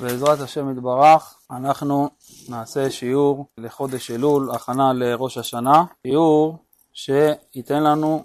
[0.00, 2.10] בעזרת השם יתברך, אנחנו
[2.48, 6.58] נעשה שיעור לחודש אלול, הכנה לראש השנה, שיעור
[6.92, 8.24] שייתן לנו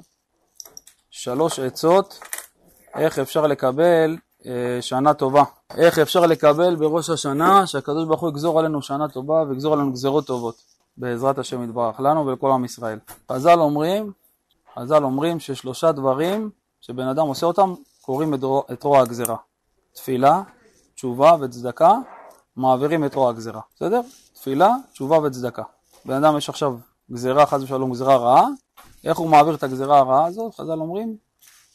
[1.10, 2.20] שלוש עצות
[2.96, 5.44] איך אפשר לקבל אה, שנה טובה,
[5.78, 10.28] איך אפשר לקבל בראש השנה שהקדוש ברוך הוא יגזור עלינו שנה טובה ויגזור עלינו גזרות
[10.28, 10.56] טובות,
[10.98, 13.00] בעזרת השם יתברך, לנו ולכל עם ישראל.
[13.32, 14.12] חז"ל אומרים,
[14.76, 16.50] חז"ל אומרים ששלושה דברים
[16.82, 18.34] שבן אדם עושה אותם קוראים
[18.72, 19.36] את רוע הגזרה,
[19.94, 20.42] תפילה,
[21.02, 21.96] תשובה וצדקה,
[22.56, 24.02] מעבירים את רוע הגזרה, בסדר?
[24.34, 25.64] תפילה, תשובה וצדקה.
[26.06, 26.78] בן אדם יש עכשיו
[27.12, 28.48] גזרה, חס ושלום גזרה רעה,
[29.04, 30.56] איך הוא מעביר את הגזרה הרעה הזאת?
[30.56, 31.16] חז"ל אומרים,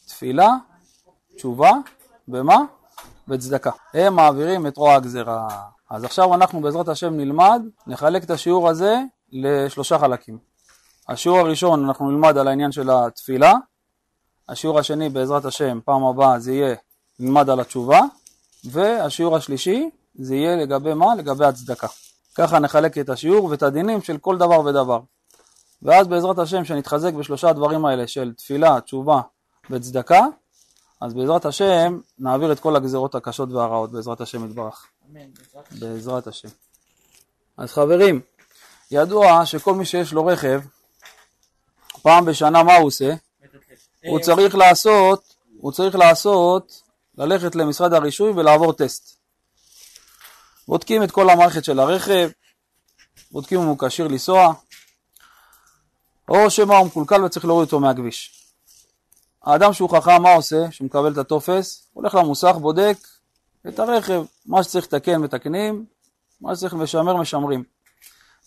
[0.06, 0.48] תפילה,
[1.36, 1.70] תשובה,
[2.28, 2.56] ומה?
[3.28, 3.70] וצדקה.
[3.94, 5.48] הם מעבירים את רוע הגזרה.
[5.90, 9.00] אז עכשיו אנחנו בעזרת השם נלמד, נחלק את השיעור הזה
[9.32, 10.38] לשלושה חלקים.
[11.08, 13.52] השיעור הראשון אנחנו נלמד על העניין של התפילה,
[14.48, 16.74] השיעור השני בעזרת השם, פעם הבאה זה יהיה
[17.20, 18.00] נלמד על התשובה,
[18.70, 21.14] והשיעור השלישי זה יהיה לגבי מה?
[21.14, 21.86] לגבי הצדקה.
[22.34, 25.00] ככה נחלק את השיעור ואת הדינים של כל דבר ודבר.
[25.82, 29.20] ואז בעזרת השם שנתחזק בשלושה הדברים האלה של תפילה, תשובה
[29.70, 30.20] וצדקה,
[31.00, 34.86] אז בעזרת השם נעביר את כל הגזרות הקשות והרעות, בעזרת השם יתברך.
[35.10, 35.30] אמן.
[35.78, 36.48] בעזרת השם.
[37.56, 38.20] אז חברים,
[38.90, 40.60] ידוע שכל מי שיש לו רכב,
[42.02, 43.14] פעם בשנה מה הוא עושה?
[44.06, 46.82] הוא צריך לעשות, הוא צריך לעשות
[47.18, 49.18] ללכת למשרד הרישוי ולעבור טסט.
[50.68, 52.30] בודקים את כל המערכת של הרכב,
[53.30, 54.54] בודקים אם הוא כשיר לנסוע,
[56.28, 58.46] או שמא הוא מקולקל וצריך להוריד אותו מהכביש.
[59.42, 60.70] האדם שהוא חכם, מה עושה?
[60.70, 62.96] שהוא מקבל את הטופס, הולך למוסך, בודק
[63.68, 65.86] את הרכב, מה שצריך לתקן מתקנים,
[66.40, 67.64] מה שצריך לשמר משמרים.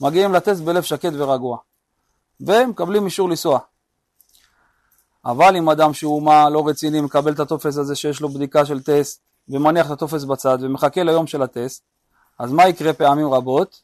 [0.02, 1.58] מגיעים לטסט בלב שקט ורגוע,
[2.40, 3.60] ומקבלים אישור לנסוע.
[5.32, 8.82] אבל אם אדם שהוא מה לא רציני מקבל את הטופס הזה שיש לו בדיקה של
[8.82, 11.84] טסט ומניח את הטופס בצד ומחכה ליום של הטסט,
[12.40, 13.82] אז מה יקרה פעמים רבות?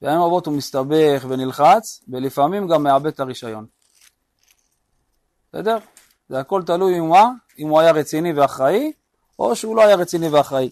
[0.00, 3.66] פעמים רבות הוא מסתבך ונלחץ ולפעמים גם מאבד את הרישיון.
[5.52, 5.78] בסדר?
[6.28, 8.92] זה הכל תלוי עם מה, אם הוא היה רציני ואחראי
[9.38, 10.70] או שהוא לא היה רציני ואחראי.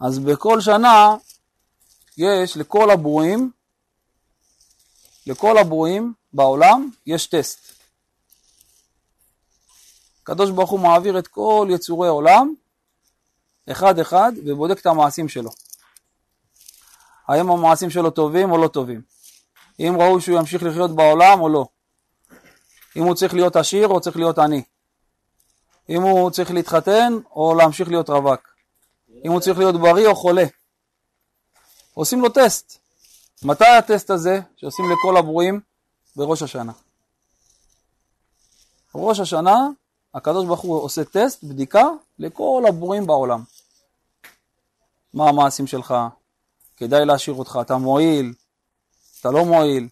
[0.00, 1.16] אז בכל שנה
[2.16, 3.50] יש לכל הברואים,
[5.26, 7.77] לכל הברואים בעולם יש טסט.
[10.28, 12.54] הקדוש ברוך הוא מעביר את כל יצורי עולם
[13.70, 15.50] אחד אחד ובודק את המעשים שלו.
[17.28, 19.02] האם המעשים שלו טובים או לא טובים?
[19.80, 21.66] אם ראוי שהוא ימשיך לחיות בעולם או לא?
[22.96, 24.62] אם הוא צריך להיות עשיר או צריך להיות עני?
[25.88, 28.48] אם הוא צריך להתחתן או להמשיך להיות רווק?
[29.24, 30.44] אם הוא צריך להיות בריא או חולה?
[31.94, 32.78] עושים לו טסט.
[33.42, 35.60] מתי הטסט הזה שעושים לכל הברואים?
[36.16, 36.72] בראש השנה.
[38.94, 39.56] ראש השנה
[40.14, 41.84] הקדוש ברוך הוא עושה טסט, בדיקה,
[42.18, 43.42] לכל הברואים בעולם.
[45.14, 45.94] מה המעשים שלך?
[46.76, 48.32] כדאי להשאיר אותך, אתה מועיל,
[49.20, 49.88] אתה לא מועיל,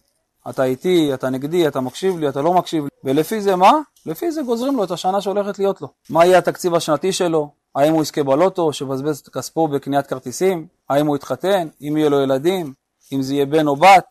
[0.49, 2.89] אתה איתי, אתה נגדי, אתה מקשיב לי, אתה לא מקשיב לי.
[3.03, 3.71] ולפי זה מה?
[4.05, 5.87] לפי זה גוזרים לו את השנה שהולכת להיות לו.
[6.09, 7.49] מה יהיה התקציב השנתי שלו?
[7.75, 10.67] האם הוא יזכה בלוטו, שבזבז את כספו בקניית כרטיסים?
[10.89, 11.67] האם הוא יתחתן?
[11.81, 12.73] אם יהיה לו ילדים?
[13.13, 14.05] אם זה יהיה בן או בת?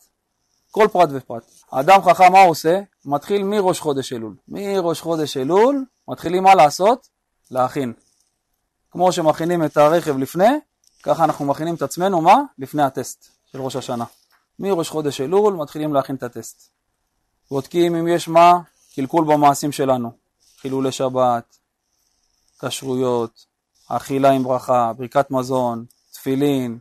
[0.71, 1.43] כל פרט ופרט.
[1.73, 2.81] האדם חכם מה הוא עושה?
[3.05, 4.35] מתחיל מראש חודש אלול.
[4.49, 7.09] מראש חודש אלול מתחילים מה לעשות?
[7.51, 7.93] להכין.
[8.91, 10.49] כמו שמכינים את הרכב לפני,
[11.03, 12.37] ככה אנחנו מכינים את עצמנו מה?
[12.59, 14.05] לפני הטסט של ראש השנה.
[14.59, 16.71] מראש חודש אלול מתחילים להכין את הטסט.
[17.51, 18.59] בודקים אם יש מה?
[18.95, 20.13] קלקול במעשים שלנו.
[20.61, 21.57] חילולי שבת,
[22.59, 23.47] כשרויות,
[23.89, 26.79] אכילה עם ברכה, ברכת מזון, תפילין,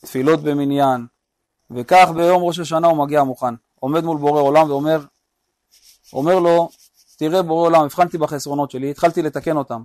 [0.00, 1.06] תפילות במניין,
[1.70, 3.54] וכך ביום ראש השנה הוא מגיע מוכן.
[3.80, 5.04] עומד מול בורא עולם ואומר
[6.12, 6.68] אומר לו,
[7.20, 9.82] תראה בורא עולם, הבחנתי בחסרונות שלי, התחלתי לתקן אותם.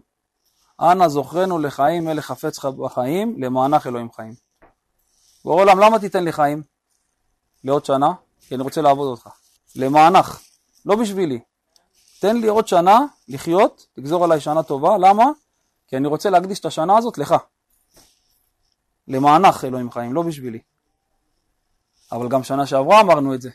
[0.81, 4.33] אנא זוכרנו לחיים אלה חפץ בחיים, למענך אלוהים חיים.
[5.43, 6.63] בורא עולם, למה תיתן לי חיים?
[7.63, 8.13] לעוד שנה?
[8.47, 9.29] כי אני רוצה לעבוד אותך.
[9.75, 10.39] למענך,
[10.85, 11.39] לא בשבילי.
[12.19, 15.25] תן לי עוד שנה לחיות, תגזור עליי שנה טובה, למה?
[15.87, 17.35] כי אני רוצה להקדיש את השנה הזאת לך.
[19.07, 20.59] למענך אלוהים חיים, לא בשבילי.
[22.11, 23.49] אבל גם שנה שעברה אמרנו את זה,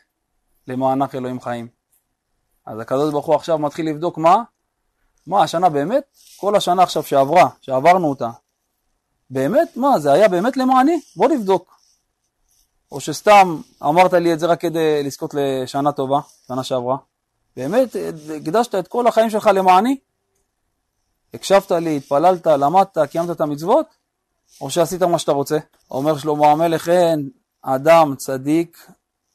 [0.66, 1.79] למענך אלוהים חיים.
[2.70, 4.42] אז הקדוש ברוך הוא עכשיו מתחיל לבדוק מה?
[5.26, 6.04] מה השנה באמת?
[6.36, 8.30] כל השנה עכשיו שעברה, שעברנו אותה,
[9.30, 9.76] באמת?
[9.76, 11.00] מה, זה היה באמת למעני?
[11.16, 11.80] בוא נבדוק.
[12.92, 16.96] או שסתם אמרת לי את זה רק כדי לזכות לשנה טובה, שנה שעברה.
[17.56, 17.96] באמת,
[18.36, 19.96] הקדשת את כל החיים שלך למעני?
[21.34, 23.86] הקשבת לי, התפללת, למדת, קיימת את המצוות?
[24.60, 25.58] או שעשית מה שאתה רוצה?
[25.90, 27.30] אומר שלמה המלך, אין
[27.62, 28.86] אדם צדיק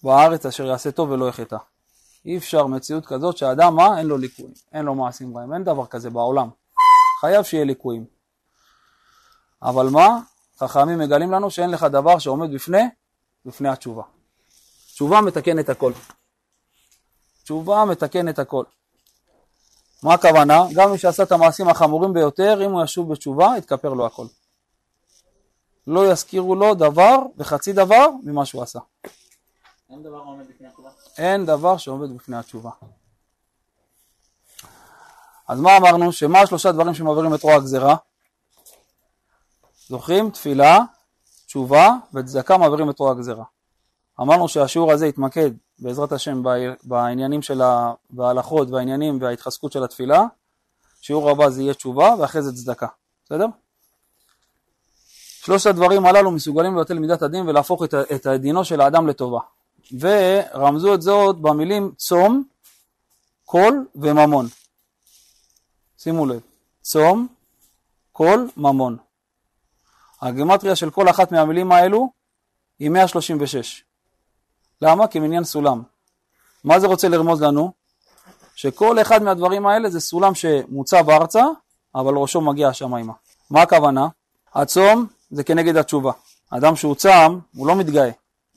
[0.03, 1.57] בארץ אשר יעשה טוב ולא יחטא.
[2.25, 3.98] אי אפשר מציאות כזאת שהאדם, מה?
[3.98, 6.50] אין לו ליקויים, אין לו מעשים רעים, אין דבר כזה בעולם.
[7.22, 8.06] חייב שיהיה ליקויים.
[9.62, 10.19] אבל מה?
[10.60, 12.83] חכמים מגלים לנו שאין לך דבר שעומד בפני,
[13.45, 14.04] בפני התשובה.
[14.94, 15.92] תשובה מתקנת הכל.
[17.44, 18.63] תשובה מתקנת הכל.
[20.04, 20.62] מה הכוונה?
[20.75, 24.25] גם מי שעשה את המעשים החמורים ביותר, אם הוא ישוב בתשובה, יתכפר לו הכל.
[25.88, 28.80] לא יזכירו לו דבר וחצי דבר ממה שהוא עשה.
[29.89, 30.89] אין דבר בפני התשובה?
[31.17, 32.71] אין דבר שעומד בפני התשובה.
[35.47, 36.11] אז מה אמרנו?
[36.11, 37.95] שמה השלושה דברים שמעבירים את רוע הגזירה?
[39.87, 40.29] זוכרים?
[40.29, 40.79] תפילה,
[41.45, 43.43] תשובה וצדקה מעבירים את רוע הגזירה.
[44.21, 46.43] אמרנו שהשיעור הזה יתמקד בעזרת השם
[46.83, 47.61] בעניינים של
[48.19, 50.23] ההלכות והעניינים וההתחזקות של התפילה.
[51.01, 52.87] שיעור הבא זה יהיה תשובה ואחרי זה צדקה,
[53.25, 53.45] בסדר?
[55.43, 59.39] שלושת הדברים הללו מסוגלים לבטל מידת הדין ולהפוך את, את דינו של האדם לטובה.
[59.99, 62.43] ורמזו את זאת במילים צום,
[63.45, 64.47] קול וממון.
[65.97, 66.41] שימו לב,
[66.81, 67.27] צום,
[68.11, 68.97] קול, ממון.
[70.21, 72.09] הגימטריה של כל אחת מהמילים האלו
[72.79, 73.83] היא 136.
[74.81, 75.07] למה?
[75.07, 75.83] כמניין סולם.
[76.63, 77.71] מה זה רוצה לרמוז לנו?
[78.55, 81.43] שכל אחד מהדברים האלה זה סולם שמוצב ארצה,
[81.95, 83.13] אבל ראשו מגיע השמיימה.
[83.49, 84.07] מה הכוונה?
[84.55, 86.11] הצום זה כנגד התשובה.
[86.49, 88.09] אדם שהוא צם, הוא לא מתגאה,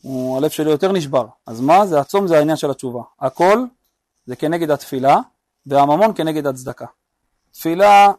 [0.03, 1.27] הוא, הלב שלו יותר נשבר.
[1.47, 1.87] אז מה?
[1.87, 3.03] זה הצום זה העניין של התשובה.
[3.21, 3.65] הכל
[4.27, 5.19] זה כנגד התפילה,
[5.67, 6.87] והממון כנגד הצדקה.
[7.53, 8.13] תפילה,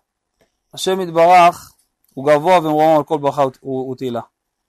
[0.73, 1.73] השם יתברך,
[2.13, 3.43] הוא גבוה ומרומם על כל ברכה
[3.91, 4.21] ותהילה.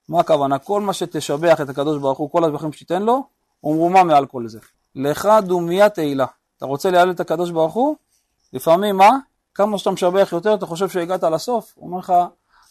[0.08, 0.58] מה הכוונה?
[0.58, 3.22] כל מה שתשבח את הקדוש ברוך הוא, כל הדברים שתיתן לו,
[3.60, 4.58] הוא מרומם מעל כל זה.
[4.94, 6.26] לך דומיה תהילה.
[6.56, 7.96] אתה רוצה להעלות את הקדוש ברוך הוא?
[8.52, 9.10] לפעמים מה?
[9.54, 11.72] כמה שאתה משבח יותר, אתה חושב שהגעת לסוף?
[11.76, 12.12] הוא אומר לך,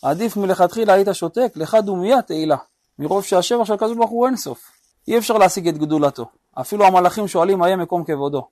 [0.01, 2.57] עדיף מלכתחילה היית שותק, לך דומיה תהילה.
[2.99, 4.71] מרוב שהשבח של הקדוש ברוך הוא אין סוף.
[5.07, 6.25] אי אפשר להשיג את גדולתו.
[6.53, 8.47] אפילו המלאכים שואלים מה יהיה מקום כבודו.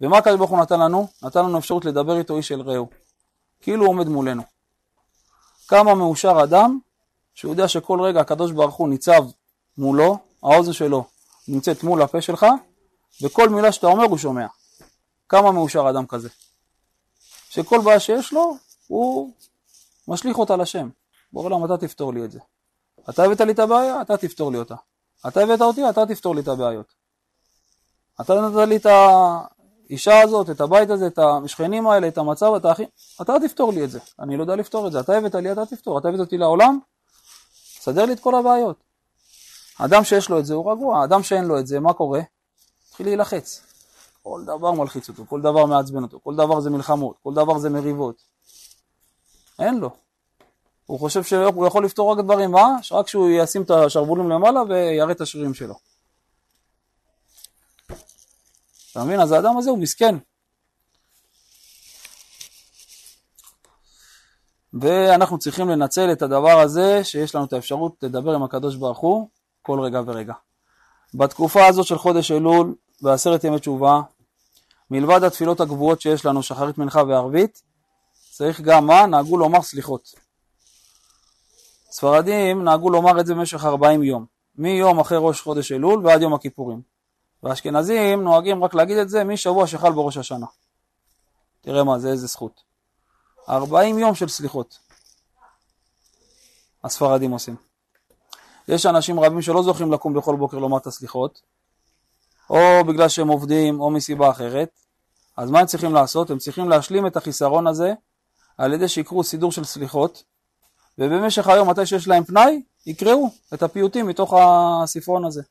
[0.00, 1.08] ומה הקדוש ברוך הוא נתן לנו?
[1.22, 2.88] נתן לנו אפשרות לדבר איתו איש אל רעהו.
[3.60, 4.42] כאילו הוא עומד מולנו.
[5.68, 6.78] כמה מאושר אדם
[7.34, 9.24] שהוא יודע שכל רגע הקדוש ברוך הוא ניצב
[9.78, 11.04] מולו, האוזן שלו
[11.48, 12.46] נמצאת מול הפה שלך,
[13.22, 14.46] וכל מילה שאתה אומר הוא שומע.
[15.28, 16.28] כמה מאושר אדם כזה.
[17.50, 18.56] שכל בעיה שיש לו,
[18.86, 19.32] הוא
[20.08, 20.88] משליך אותה לשם.
[21.34, 22.38] למה אתה תפתור לי את זה.
[23.08, 24.74] אתה הבאת לי את הבעיה, אתה תפתור לי אותה.
[25.28, 26.94] אתה הבאת אותי, אתה תפתור לי את הבעיות.
[28.20, 32.64] אתה נתת לי את האישה הזאת, את הבית הזה, את המשכנים האלה, את המצב, את
[32.64, 32.88] האחים,
[33.20, 33.98] אתה תפתור לי את זה.
[34.18, 35.00] אני לא יודע לפתור את זה.
[35.00, 35.98] אתה הבאת לי, אתה תפתור.
[35.98, 36.78] אתה הבאת אותי לעולם,
[37.78, 38.76] תסדר לי את כל הבעיות.
[39.78, 42.20] אדם שיש לו את זה הוא רגוע, אדם שאין לו את זה, מה קורה?
[42.88, 43.62] התחיל להילחץ.
[44.22, 47.70] כל דבר מלחיץ אותו, כל דבר מעצבן אותו, כל דבר זה מלחמות, כל דבר זה
[47.70, 48.22] מריבות.
[49.58, 49.90] אין לו.
[50.90, 52.66] הוא חושב שהוא יכול לפתור רק דברים, מה?
[52.92, 55.74] רק שהוא ישים את השרוולים למעלה ויראה את השרירים שלו.
[58.92, 59.20] אתה מבין?
[59.20, 60.14] אז האדם הזה הוא מסכן.
[64.72, 69.28] ואנחנו צריכים לנצל את הדבר הזה שיש לנו את האפשרות לדבר עם הקדוש ברוך הוא
[69.62, 70.34] כל רגע ורגע.
[71.14, 74.00] בתקופה הזאת של חודש אלול בעשרת ימי תשובה,
[74.90, 77.62] מלבד התפילות הגבוהות שיש לנו, שחרית מנחה וערבית,
[78.30, 79.06] צריך גם מה?
[79.06, 80.29] נהגו לומר סליחות.
[81.90, 84.26] ספרדים נהגו לומר את זה במשך 40 יום,
[84.56, 86.82] מיום אחרי ראש חודש אלול ועד יום הכיפורים.
[87.42, 90.46] והאשכנזים נוהגים רק להגיד את זה משבוע שחל בראש השנה.
[91.60, 92.62] תראה מה זה, איזה זכות.
[93.48, 94.78] 40 יום של סליחות.
[96.84, 97.56] הספרדים עושים.
[98.68, 101.40] יש אנשים רבים שלא זוכים לקום בכל בוקר לומר את הסליחות,
[102.50, 104.70] או בגלל שהם עובדים או מסיבה אחרת,
[105.36, 106.30] אז מה הם צריכים לעשות?
[106.30, 107.92] הם צריכים להשלים את החיסרון הזה
[108.58, 110.22] על ידי שיקראו סידור של סליחות,
[110.98, 115.42] ובמשך היום, מתי שיש להם פנאי, יקראו את הפיוטים מתוך הספרון הזה.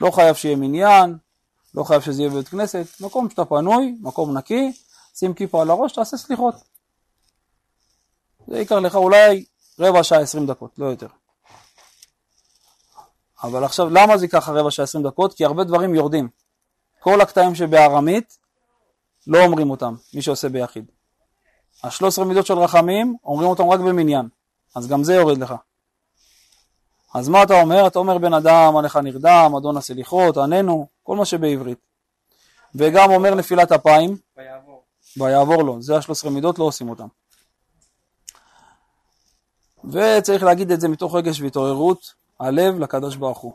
[0.00, 1.16] לא חייב שיהיה מניין,
[1.74, 4.72] לא חייב שזה יהיה בבית כנסת, מקום שאתה פנוי, מקום נקי,
[5.14, 6.54] שים כיפה על הראש, תעשה סליחות.
[8.48, 9.44] זה ייקח לך אולי
[9.78, 11.06] רבע שעה עשרים דקות, לא יותר.
[13.42, 15.34] אבל עכשיו, למה זה ייקח רבע שעה עשרים דקות?
[15.34, 16.28] כי הרבה דברים יורדים.
[17.00, 18.38] כל הקטעים שבארמית,
[19.26, 20.84] לא אומרים אותם, מי שעושה ביחיד.
[21.82, 24.28] השלוש עשרה מידות של רחמים, אומרים אותם רק במניין,
[24.74, 25.54] אז גם זה יורד לך.
[27.14, 27.86] אז מה אתה אומר?
[27.86, 31.78] אתה אומר בן אדם, עליך נרדם, אדון הסליחות, עננו, כל מה שבעברית.
[32.74, 34.82] וגם אומר נפילת אפיים, ויעבור.
[35.16, 37.06] ויעבור לו, זה השלוש עשרה מידות, לא עושים אותם.
[39.84, 43.52] וצריך להגיד את זה מתוך רגש והתעוררות הלב לקדוש ברוך הוא.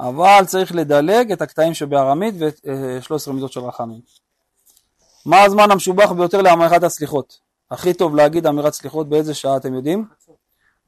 [0.00, 4.00] אבל צריך לדלג את הקטעים שבארמית ו-13 אה, מידות של רחמים.
[5.26, 7.41] מה הזמן המשובח ביותר להמרת הסליחות?
[7.72, 10.08] הכי טוב להגיד אמירת סליחות באיזה שעה אתם יודעים?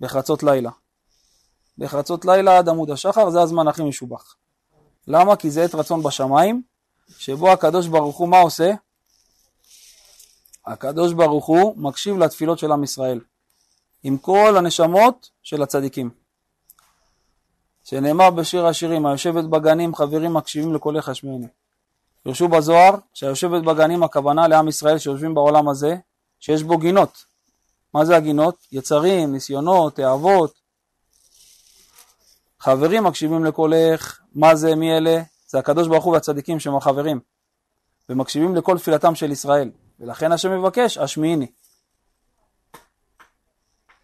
[0.01, 0.71] בחצות לילה.
[1.79, 4.35] בחצות לילה עד עמוד השחר זה הזמן הכי משובח.
[5.09, 5.37] למה?
[5.37, 6.63] כי זה עת רצון בשמיים,
[7.19, 8.73] שבו הקדוש ברוך הוא מה עושה?
[10.67, 13.21] הקדוש ברוך הוא מקשיב לתפילות של עם ישראל.
[14.03, 16.11] עם כל הנשמות של הצדיקים.
[17.85, 21.49] שנאמר בשיר השירים, היושבת בגנים חברים מקשיבים לקולך השמיעני.
[22.23, 25.97] פרשו בזוהר שהיושבת בגנים הכוונה לעם ישראל שיושבים בעולם הזה,
[26.45, 27.25] שיש בו גינות.
[27.95, 28.67] מה זה הגינות?
[28.73, 30.55] יצרים, ניסיונות, תאוות.
[32.61, 35.23] חברים מקשיבים לקולך, מה זה, מי אלה?
[35.49, 37.21] זה הקדוש ברוך הוא והצדיקים שהם החברים.
[38.09, 39.71] ומקשיבים לכל תפילתם של ישראל.
[40.01, 41.47] ולכן השם מבקש, השמיעיני.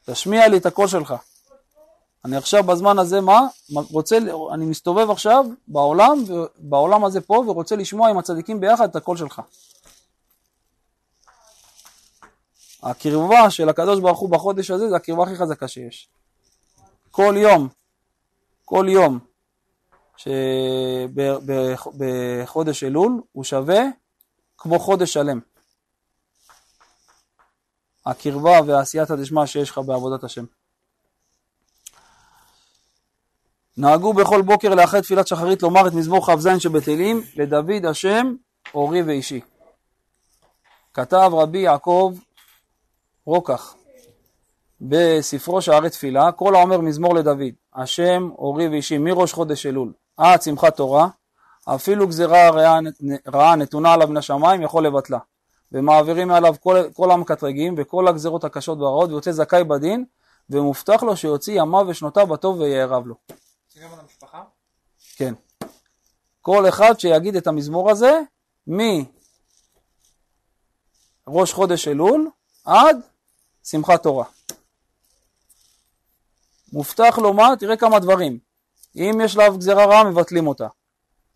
[0.06, 1.14] תשמיע לי את הקול שלך.
[2.25, 3.40] אני עכשיו בזמן הזה, מה?
[3.90, 4.18] רוצה,
[4.52, 6.25] אני מסתובב עכשיו בעולם,
[6.59, 9.42] בעולם הזה פה, ורוצה לשמוע עם הצדיקים ביחד את הקול שלך.
[12.82, 16.08] הקרבה של הקדוש ברוך הוא בחודש הזה זה הקרבה הכי חזקה שיש.
[17.10, 17.68] כל יום,
[18.64, 19.18] כל יום
[21.87, 23.82] שבחודש אלול הוא שווה
[24.58, 25.40] כמו חודש שלם.
[28.06, 30.44] הקרבה והעשייתא דשמיא שיש לך בעבודת השם.
[33.76, 38.34] נהגו בכל בוקר לאחרי תפילת שחרית לומר את מזמור כ"ז שבתהילים לדוד השם
[38.75, 39.40] אורי ואישי.
[40.94, 42.14] כתב רבי יעקב
[43.26, 43.74] רוקח
[44.80, 50.76] בספרו שערי תפילה, כל האומר מזמור לדוד, השם אורי ואישי מראש חודש אלול עד שמחת
[50.76, 51.08] תורה,
[51.74, 52.50] אפילו גזירה
[53.28, 55.18] רעה נתונה עליו מן השמיים יכול לבטלה.
[55.72, 60.04] ומעבירים מעליו כל, כל המקטרגים וכל הגזירות הקשות והרעות ויוצא זכאי בדין
[60.50, 63.14] ומובטח לו שיוציא ימיו ושנותיו בטוב ויערב לו.
[63.74, 64.42] זה גם על המשפחה?
[65.16, 65.34] כן.
[66.40, 68.20] כל אחד שיגיד את המזמור הזה
[71.26, 72.30] מראש חודש אלול
[72.64, 73.00] עד
[73.64, 74.25] שמחת תורה.
[76.73, 77.49] מובטח לו מה?
[77.59, 78.38] תראה כמה דברים.
[78.97, 80.67] אם יש עליו גזירה רעה מבטלים אותה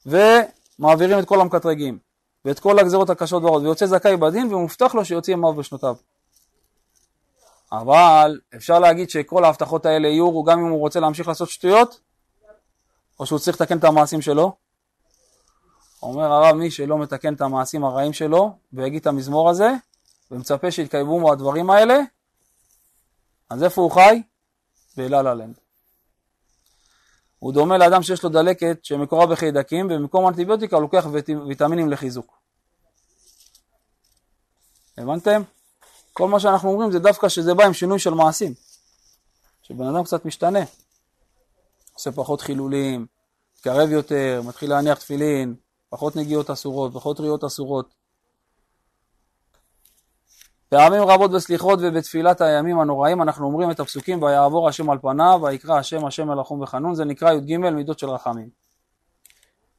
[0.06, 1.98] ומעבירים את כל המקטרגים
[2.44, 5.96] ואת כל הגזירות הקשות והרעות ויוצא זכאי בדין ומובטח לו שיוציא ימיו בשנותיו.
[7.72, 12.00] אבל אפשר להגיד שכל ההבטחות האלה יהיו גם אם הוא רוצה להמשיך לעשות שטויות
[13.20, 14.52] או שהוא צריך לתקן את המעשים שלו?
[16.02, 19.70] אומר הרב מי שלא מתקן את המעשים הרעים שלו ויגיד את המזמור הזה
[20.30, 21.94] ומצפה שיתקיימו בו הדברים האלה
[23.50, 24.22] אז איפה הוא חי?
[24.96, 25.54] באלעל אלנד.
[27.38, 31.06] הוא דומה לאדם שיש לו דלקת שמקורה בחיידקים ובמקום אנטיביוטיקה הוא לוקח
[31.48, 32.38] ויטמינים לחיזוק.
[34.98, 35.42] הבנתם?
[36.12, 38.54] כל מה שאנחנו אומרים זה דווקא שזה בא עם שינוי של מעשים.
[39.62, 40.64] שבן אדם קצת משתנה.
[41.92, 43.06] עושה פחות חילולים,
[43.54, 45.54] מתקרב יותר, מתחיל להניח תפילין,
[45.88, 47.94] פחות נגיעות אסורות, פחות ראיות אסורות.
[50.76, 55.78] פעמים רבות בסליחות ובתפילת הימים הנוראים אנחנו אומרים את הפסוקים ויעבור השם על פניו ויקרא
[55.78, 58.48] השם השם מלאכום וחנון זה נקרא י"ג מידות של רחמים.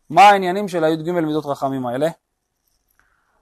[0.09, 2.07] מה העניינים של הי"ג מידות רחמים האלה?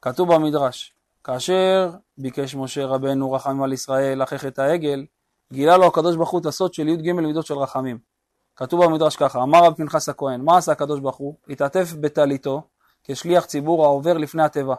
[0.02, 0.94] כתוב במדרש
[1.24, 5.06] כאשר ביקש משה רבנו רחמים על ישראל אחרי חטא העגל
[5.54, 7.98] גילה לו הקדוש ברוך הוא את הסוד של י"ג מידות של רחמים.
[8.56, 11.36] כתוב במדרש ככה אמר רב פנחס הכהן מה עשה הקדוש ברוך הוא?
[11.50, 12.62] התעטף בטליתו
[13.04, 14.76] כשליח ציבור העובר לפני התיבה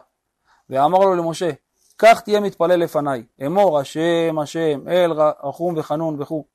[0.69, 1.49] ואמר לו למשה
[1.97, 5.11] כך תהיה מתפלל לפניי, אמור השם השם אל
[5.43, 6.45] רחום וחנון וכו'.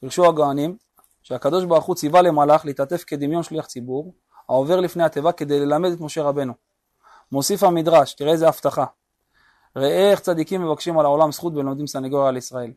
[0.00, 0.76] פרשו הגאונים
[1.22, 4.14] שהקדוש ברוך הוא ציווה למלאך להתעטף כדמיון שליח ציבור
[4.48, 6.52] העובר לפני התיבה כדי ללמד את משה רבנו.
[7.32, 8.84] מוסיף המדרש, תראה איזה הבטחה.
[9.76, 12.72] ראה איך צדיקים מבקשים על העולם זכות ולומדים סנגוריה על ישראל.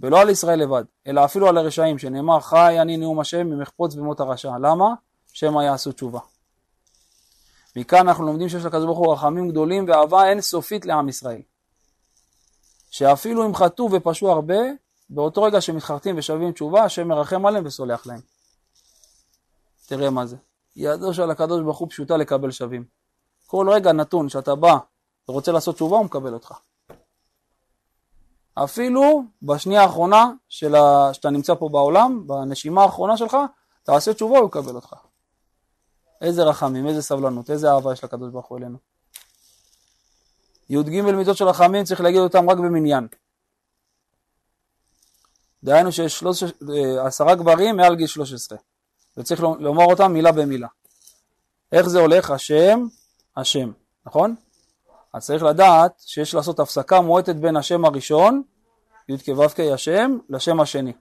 [0.00, 4.20] ולא על ישראל לבד, אלא אפילו על הרשעים, שנאמר חי אני נאום השם ממחפוץ במות
[4.20, 4.58] הרשע.
[4.60, 4.94] למה?
[5.32, 6.20] שמא יעשו תשובה.
[7.76, 11.42] מכאן אנחנו לומדים שיש לקדוש ברוך הוא רחמים גדולים ואהבה אין סופית לעם ישראל.
[12.90, 14.58] שאפילו אם חטאו ופשעו הרבה,
[15.10, 18.20] באותו רגע שמתחרטים ושבים תשובה, השם מרחם עליהם וסולח להם.
[19.86, 20.36] תראה מה זה.
[20.76, 22.84] ידו של הקדוש ברוך הוא פשוטה לקבל שווים.
[23.46, 24.76] כל רגע נתון שאתה בא
[25.28, 26.54] ורוצה לעשות תשובה, הוא מקבל אותך.
[28.54, 31.14] אפילו בשנייה האחרונה של ה...
[31.14, 33.36] שאתה נמצא פה בעולם, בנשימה האחרונה שלך,
[33.82, 34.94] תעשה תשובה, הוא יקבל אותך.
[36.20, 38.78] איזה רחמים, איזה סבלנות, איזה אהבה יש לקדוש ברוך הוא אלינו.
[40.70, 43.08] י"ג מידות של רחמים צריך להגיד אותם רק במניין.
[45.64, 48.58] דהיינו שיש שלוש, אה, עשרה גברים מעל גיל 13
[49.16, 50.68] וצריך לומר אותם מילה במילה.
[51.72, 52.30] איך זה הולך?
[52.30, 52.86] השם,
[53.36, 53.72] השם,
[54.06, 54.34] נכון?
[55.12, 58.42] אז צריך לדעת שיש לעשות הפסקה מועטת בין השם הראשון,
[59.08, 60.92] י"ק ו"ק השם, לשם השני.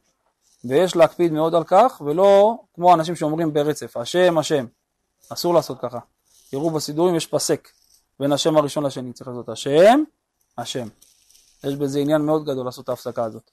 [0.65, 4.65] ויש להקפיד מאוד על כך, ולא כמו אנשים שאומרים ברצף, השם, השם.
[5.33, 5.99] אסור לעשות ככה.
[6.51, 7.69] תראו בסידורים יש פסק
[8.19, 10.03] בין השם הראשון לשני, צריך לעשות השם,
[10.57, 10.87] השם.
[11.63, 13.51] יש בזה עניין מאוד גדול לעשות את ההפסקה הזאת.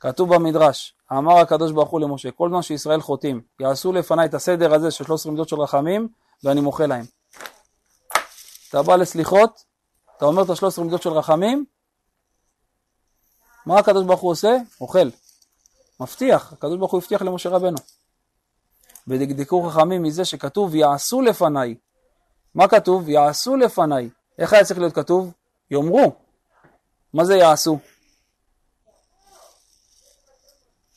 [0.00, 4.74] כתוב במדרש, אמר הקדוש ברוך הוא למשה, כל זמן שישראל חוטאים, יעשו לפניי את הסדר
[4.74, 6.08] הזה של 13 מידות של רחמים,
[6.44, 7.04] ואני מוחה להם.
[8.68, 9.64] אתה בא לסליחות,
[10.16, 11.64] אתה אומר את ה-13 מידות של רחמים,
[13.66, 14.56] מה הקדוש ברוך הוא עושה?
[14.80, 15.08] אוכל.
[16.00, 17.78] מבטיח, הקדוש ברוך הוא הבטיח למשה רבנו.
[19.08, 21.74] ודקדקו חכמים מזה שכתוב יעשו לפניי.
[22.54, 23.08] מה כתוב?
[23.08, 24.10] יעשו לפניי.
[24.38, 25.32] איך היה צריך להיות כתוב?
[25.70, 26.12] יאמרו.
[27.14, 27.78] מה זה יעשו?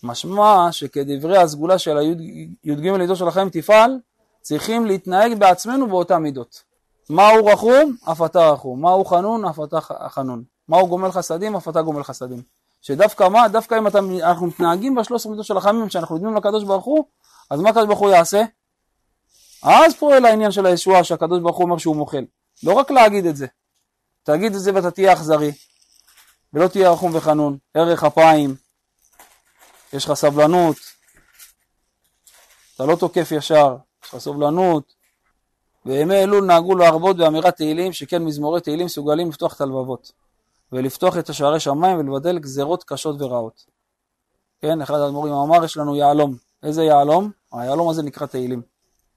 [0.04, 4.00] משמע שכדברי הסגולה של הי"ג מידות של החיים תפעל,
[4.42, 6.64] צריכים להתנהג בעצמנו באותה מידות.
[7.10, 7.96] מהו רחום?
[8.12, 8.82] אף אתה רחום.
[8.82, 9.46] מהו חנון?
[9.46, 10.44] אף אתה חנון.
[10.68, 11.56] מהו גומל חסדים?
[11.56, 12.42] אף אתה גומל חסדים.
[12.82, 13.48] שדווקא מה?
[13.48, 17.06] דווקא אם אתה, אנחנו מתנהגים בשלוש מידות של החמים שאנחנו יודעים לקדוש ברוך הוא,
[17.52, 18.44] אז מה הקדוש ברוך הוא יעשה?
[19.64, 22.26] אז פועל העניין של הישועה שהקדוש ברוך הוא אומר שהוא מוחל.
[22.64, 23.48] לא רק להגיד את זה.
[24.24, 25.52] תגיד את זה ואתה תהיה אכזרי.
[26.54, 27.58] ולא תהיה רחום וחנון.
[27.74, 28.56] ערך אפיים.
[29.94, 30.76] יש לך סבלנות.
[32.76, 33.78] אתה לא תוקף ישר.
[34.04, 34.94] יש לך סובלנות.
[35.86, 40.12] בימי אלול נהגו להרבות באמירת תהילים, שכן מזמורי תהילים מסוגלים לפתוח את הלבבות.
[40.72, 43.66] ולפתוח את השערי שמיים ולבדל גזרות קשות ורעות.
[44.62, 46.38] כן, אחד האדמו"רים אמר, יש לנו יהלום.
[46.64, 47.41] איזה יהלום?
[47.52, 48.62] היהלום הזה נקרא תהילים.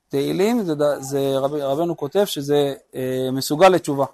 [0.09, 4.05] תהילים, זה, זה רב, רבנו כותב שזה אה, מסוגל לתשובה.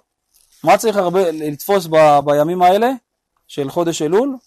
[0.63, 2.91] מה צריך הרבה לתפוס ב, בימים האלה
[3.47, 4.37] של חודש אלול?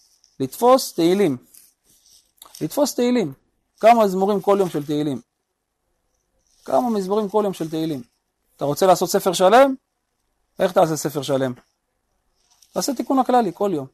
[0.40, 1.36] לתפוס תהילים.
[2.60, 3.32] לתפוס תהילים.
[3.80, 5.20] כמה מזמורים כל יום של תהילים.
[6.64, 8.02] כמה מזמורים כל יום של תהילים.
[8.56, 9.74] אתה רוצה לעשות ספר שלם?
[10.58, 11.52] איך תעשה ספר שלם?
[12.72, 13.86] תעשה תיקון הכללי כל יום.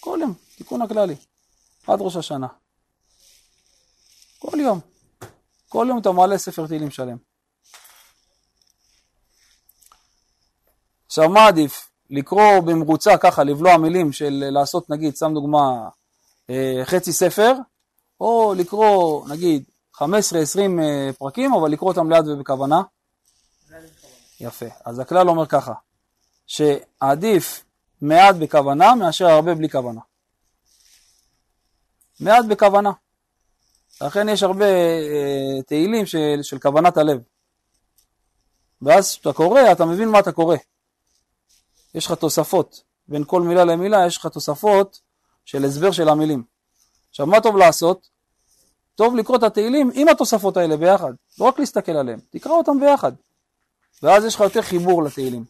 [0.00, 1.16] כל יום, תיקון הכללי.
[1.86, 2.46] עד ראש השנה.
[4.40, 4.80] כל יום.
[5.68, 7.16] כל יום אתה מעלה ספר תהילים שלם.
[11.06, 11.90] עכשיו מה עדיף?
[12.10, 15.88] לקרוא במרוצה ככה, לבלוע מילים של לעשות נגיד, סתם דוגמה,
[16.50, 17.52] אה, חצי ספר,
[18.20, 19.64] או לקרוא נגיד
[19.96, 20.02] 15-20
[20.82, 22.82] אה, פרקים, אבל לקרוא אותם לאט ובכוונה?
[24.40, 24.66] יפה.
[24.84, 25.72] אז הכלל אומר ככה,
[26.46, 27.64] שעדיף
[28.02, 30.00] מעט בכוונה מאשר הרבה בלי כוונה.
[32.20, 32.90] מעט בכוונה.
[34.00, 37.20] לכן יש הרבה אה, תהילים של, של כוונת הלב.
[38.82, 40.56] ואז כשאתה קורא, אתה מבין מה אתה קורא.
[41.94, 42.82] יש לך תוספות.
[43.08, 45.00] בין כל מילה למילה יש לך תוספות
[45.44, 46.42] של הסבר של המילים.
[47.10, 48.08] עכשיו, מה טוב לעשות?
[48.94, 51.12] טוב לקרוא את התהילים עם התוספות האלה ביחד.
[51.40, 53.12] לא רק להסתכל עליהם, תקרא אותם ביחד.
[54.02, 55.44] ואז יש לך יותר חיבור לתהילים.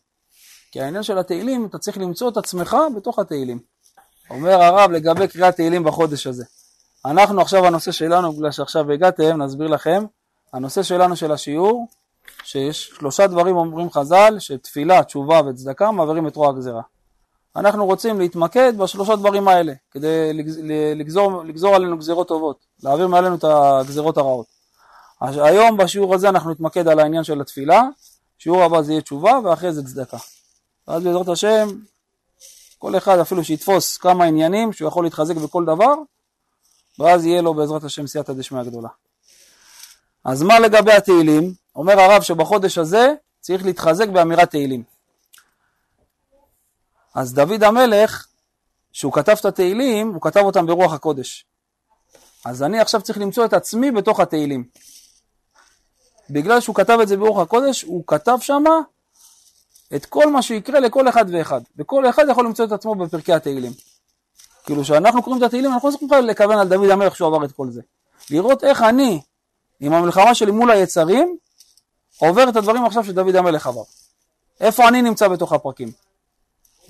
[0.72, 3.58] כי העניין של התהילים, אתה צריך למצוא את עצמך בתוך התהילים.
[4.30, 6.44] אומר הרב לגבי קריאת תהילים בחודש הזה.
[7.04, 10.04] אנחנו עכשיו הנושא שלנו, בגלל שעכשיו הגעתם, נסביר לכם,
[10.52, 11.86] הנושא שלנו של השיעור,
[12.44, 16.82] שיש שלושה דברים אומרים חז"ל, שתפילה, תשובה וצדקה מעבירים את רוע הגזירה.
[17.56, 20.32] אנחנו רוצים להתמקד בשלושה דברים האלה, כדי
[20.96, 24.46] לגזור, לגזור עלינו גזירות טובות, להעביר מעלינו את הגזירות הרעות.
[25.20, 27.82] היום בשיעור הזה אנחנו נתמקד על העניין של התפילה,
[28.38, 30.16] שיעור הבא זה יהיה תשובה ואחרי זה צדקה.
[30.88, 31.68] ואז בעזרת השם,
[32.78, 35.94] כל אחד אפילו שיתפוס כמה עניינים שהוא יכול להתחזק בכל דבר,
[37.00, 38.88] ואז יהיה לו בעזרת השם סייעתא דשמיא גדולה.
[40.24, 41.54] אז מה לגבי התהילים?
[41.76, 44.82] אומר הרב שבחודש הזה צריך להתחזק באמירת תהילים.
[47.14, 48.26] אז דוד המלך,
[48.92, 51.46] שהוא כתב את התהילים, הוא כתב אותם ברוח הקודש.
[52.44, 54.64] אז אני עכשיו צריך למצוא את עצמי בתוך התהילים.
[56.30, 58.80] בגלל שהוא כתב את זה ברוח הקודש, הוא כתב שמה
[59.96, 61.60] את כל מה שיקרה לכל אחד ואחד.
[61.76, 63.72] וכל אחד יכול למצוא את עצמו בפרקי התהילים.
[64.64, 67.52] כאילו כשאנחנו קוראים את התהילים אנחנו לא צריכים לכוון על דוד המלך שהוא עבר את
[67.52, 67.80] כל זה.
[68.30, 69.20] לראות איך אני,
[69.80, 71.36] עם המלחמה שלי מול היצרים,
[72.18, 73.82] עובר את הדברים עכשיו שדוד המלך עבר.
[74.60, 75.92] איפה אני נמצא בתוך הפרקים.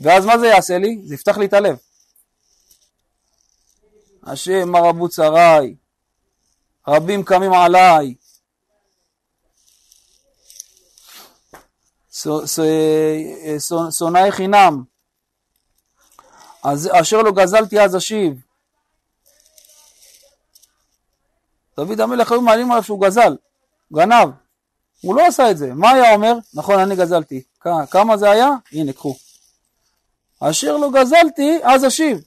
[0.01, 1.01] ואז מה זה יעשה לי?
[1.05, 1.77] זה יפתח לי את הלב.
[4.23, 5.75] השם מה רבו צריי,
[6.89, 8.15] רבים קמים עליי.
[13.91, 14.83] שונאי חינם,
[16.65, 18.43] אז אשר לא גזלתי אז אשיב.
[21.77, 23.37] דוד המלך היו מעלים עליו שהוא גזל,
[23.93, 24.29] גנב.
[25.01, 25.75] הוא לא עשה את זה.
[25.75, 26.35] מה היה אומר?
[26.55, 27.43] נכון, אני גזלתי.
[27.91, 28.49] כמה זה היה?
[28.73, 29.17] הנה, קחו.
[30.41, 32.23] אשר לא גזלתי, אז אשיב.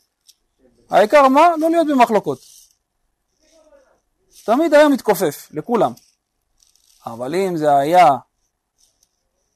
[0.89, 1.47] העיקר מה?
[1.59, 2.39] לא להיות במחלוקות.
[4.45, 5.93] תמיד היה מתכופף, לכולם.
[7.05, 8.09] אבל אם זה היה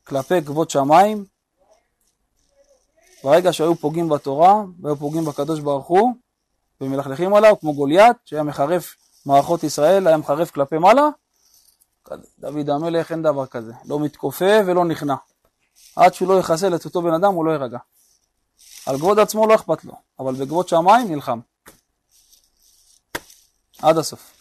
[0.04, 1.26] כלפי כבוד שמיים,
[3.28, 6.14] ברגע שהיו פוגעים בתורה והיו פוגעים בקדוש ברוך הוא
[6.82, 11.10] ומלכלכים עליו, כמו גוליית, שהיה מחרף מערכות ישראל, היה מחרף כלפי מעלה,
[12.40, 15.16] דוד המלך אין דבר כזה, לא מתכופף ולא נכנע.
[15.96, 17.78] עד שהוא לא יחסל את אותו בן אדם הוא לא יירגע.
[18.86, 21.40] על כבוד עצמו לא אכפת לו, אבל בכבוד שמיים נלחם.
[23.82, 24.38] עד הסוף.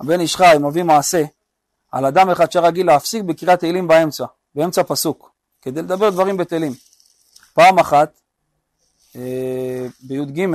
[0.00, 1.22] הבן איש חי מביא מעשה
[1.92, 4.24] על אדם אחד שרגיל להפסיק בקריאת תהילים באמצע.
[4.54, 6.72] באמצע פסוק, כדי לדבר דברים בטלים.
[7.54, 8.20] פעם אחת,
[9.16, 10.46] אה, בי"ג,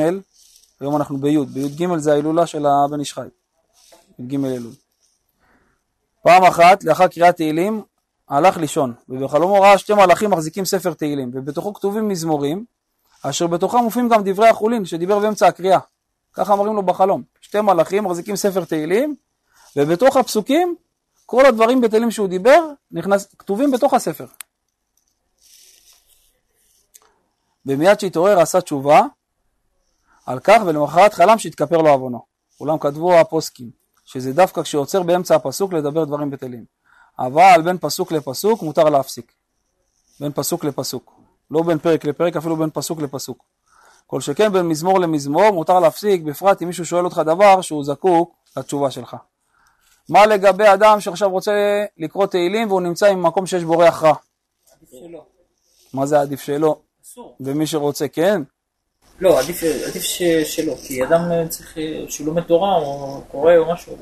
[0.80, 3.28] היום אנחנו בי', בי"ג זה ההילולה של הבן איש חי,
[4.20, 4.74] י"ג אלול.
[6.24, 7.84] פעם אחת, לאחר קריאת תהילים,
[8.30, 12.66] הלך לישון, ובחלומו ראה שתי מלאכים מחזיקים ספר תהילים, ובתוכו כתובים מזמורים,
[13.24, 15.80] אשר בתוכם מופיעים גם דברי החולין, שדיבר באמצע הקריאה.
[16.34, 17.24] ככה אמרים לו בחלום.
[17.42, 19.16] שתי מלאכים מחזיקים ספר תהילים,
[19.76, 20.76] ובתוך הפסוקים,
[21.30, 22.60] כל הדברים בתהילים שהוא דיבר,
[22.92, 24.26] נכנס, כתובים בתוך הספר.
[27.66, 29.02] ומיד שהתעורר עשה תשובה
[30.26, 32.26] על כך, ולמחרת חלם שהתכפר לו עוונו.
[32.60, 33.70] אולם כתבו הפוסקים,
[34.06, 36.66] שזה דווקא כשעוצר באמצע הפסוק לדבר דברים בטלים.
[37.20, 39.32] אבל בין פסוק לפסוק מותר להפסיק.
[40.20, 41.14] בין פסוק לפסוק.
[41.52, 43.44] לא בין פרק לפרק, אפילו בין פסוק לפסוק.
[44.08, 48.36] כל שכן בין מזמור למזמור מותר להפסיק, בפרט אם מישהו שואל אותך דבר שהוא זקוק
[48.58, 49.16] לתשובה שלך.
[50.10, 54.14] מה לגבי אדם שעכשיו רוצה לקרוא תהילים והוא נמצא במקום שיש בו ריח רע?
[54.76, 55.26] עדיף שלא.
[55.94, 56.80] מה זה עדיף שלא?
[57.04, 57.36] אסור.
[57.40, 58.42] ומי שרוצה כן?
[59.20, 63.58] לא, עדיף, עדיף ש, שלא, כי אדם אה, צריך, אה, שהוא לומד תורה או קורא
[63.58, 63.98] או משהו,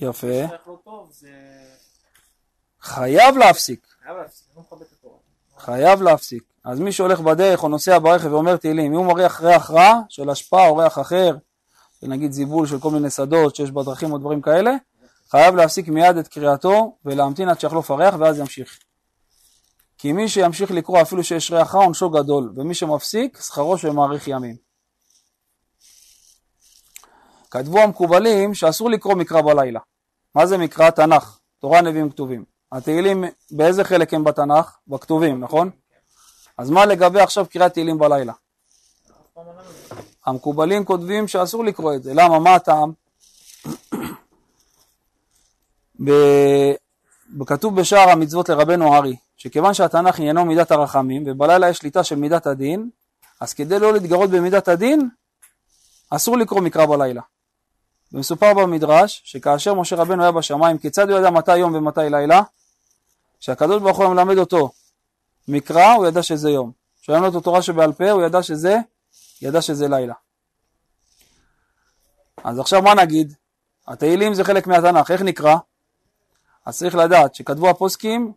[0.00, 0.26] יפה.
[0.26, 1.28] וריח לא טוב, זה
[2.80, 3.86] חייב להפסיק.
[4.04, 5.16] חייב להפסיק, לא מכבד את התורה.
[5.58, 6.42] חייב להפסיק.
[6.64, 10.30] אז מי שהולך בדרך או נוסע ברכב ואומר תהילים, אם הוא מריח ריח רע של
[10.30, 11.36] השפעה או ריח אחר,
[12.02, 14.70] נגיד זיבול של כל מיני שדות שיש בדרכים או דברים כאלה,
[15.32, 18.78] חייב להפסיק מיד את קריאתו ולהמתין עד שיחלוף הריח ואז ימשיך.
[19.98, 24.56] כי מי שימשיך לקרוא אפילו שיש ריח רע עונשו גדול, ומי שמפסיק שכרו שמאריך ימים.
[27.50, 29.80] כתבו המקובלים שאסור לקרוא מקרא בלילה.
[30.34, 30.90] מה זה מקרא?
[30.90, 32.44] תנ"ך, תורה נביאים כתובים.
[32.72, 34.76] התהילים באיזה חלק הם בתנ"ך?
[34.88, 35.70] בכתובים, נכון?
[36.58, 38.32] אז מה לגבי עכשיו קריאת תהילים בלילה?
[40.26, 42.14] המקובלים כותבים שאסור לקרוא את זה.
[42.14, 42.38] למה?
[42.38, 42.92] מה הטעם?
[46.04, 46.72] ב-
[47.46, 52.46] כתוב בשער המצוות לרבנו ארי, שכיוון שהתנ"ך עניינו מידת הרחמים, ובלילה יש שליטה של מידת
[52.46, 52.90] הדין,
[53.40, 55.08] אז כדי לא להתגרות במידת הדין,
[56.10, 57.22] אסור לקרוא מקרא בלילה.
[58.12, 62.42] ומסופר במדרש, שכאשר משה רבנו היה בשמיים, כיצד הוא ידע מתי יום ומתי לילה?
[63.40, 64.70] כשהקדוש ברוך הוא מלמד אותו
[65.48, 66.72] מקרא, הוא ידע שזה יום.
[67.02, 68.76] כשהיה לו את התורה שבעל פה, הוא ידע שזה,
[69.42, 70.14] ידע שזה לילה.
[72.44, 73.34] אז עכשיו מה נגיד?
[73.88, 75.56] התהילים זה חלק מהתנ"ך, איך נקרא?
[76.66, 78.32] אז צריך לדעת שכתבו הפוסקים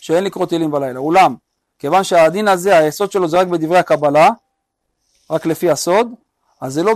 [0.00, 0.98] שאין לקרוא תהילים בלילה.
[0.98, 1.36] אולם,
[1.78, 4.30] כיוון שהדין הזה, היסוד שלו זה רק בדברי הקבלה,
[5.30, 6.08] רק לפי הסוד,
[6.60, 6.94] אז זה לא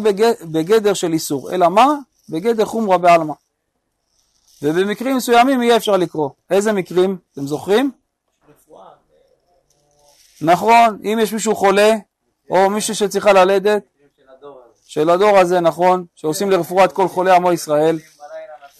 [0.52, 1.86] בגדר, של איסור, אלא מה?
[2.28, 3.34] בגדר חומרה בעלמא.
[4.62, 6.30] ובמקרים מסוימים יהיה אפשר לקרוא.
[6.50, 7.16] איזה מקרים?
[7.32, 7.90] אתם זוכרים?
[10.40, 11.94] נכון, אם יש מישהו חולה,
[12.50, 13.82] או מישהו שצריכה ללדת.
[14.86, 17.98] של הדור הזה, נכון, שעושים לרפואת כל חולי עמו ישראל,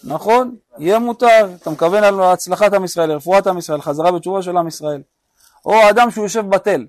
[0.03, 4.57] נכון, יהיה מותר, אתה מכוון על הצלחת עם ישראל, לרפואת עם ישראל, חזרה בתשובה של
[4.57, 5.01] עם ישראל.
[5.65, 6.85] או אדם שהוא יושב בתל,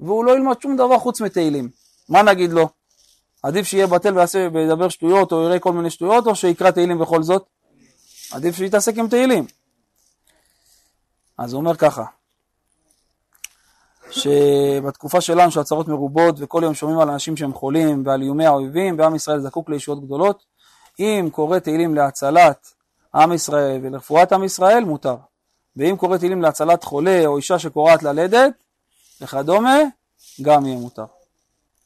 [0.00, 1.70] והוא לא ילמד שום דבר חוץ מתהילים,
[2.08, 2.68] מה נגיד לו?
[3.42, 7.22] עדיף שיהיה בתל ויעשה, וידבר שטויות, או יראה כל מיני שטויות, או שיקרא תהילים בכל
[7.22, 7.44] זאת?
[8.32, 9.46] עדיף שיתעסק עם תהילים.
[11.38, 12.04] אז הוא אומר ככה,
[14.10, 19.14] שבתקופה שלנו שהצרות מרובות וכל יום שומעים על אנשים שהם חולים ועל איומי האויבים ועם
[19.14, 20.44] ישראל זקוק לישועות גדולות,
[20.98, 22.74] אם קורא תהילים להצלת
[23.14, 25.16] עם ישראל ולרפואת עם ישראל, מותר.
[25.76, 28.52] ואם קורא תהילים להצלת חולה או אישה שקורעת ללדת
[29.20, 29.78] וכדומה,
[30.42, 31.06] גם יהיה מותר.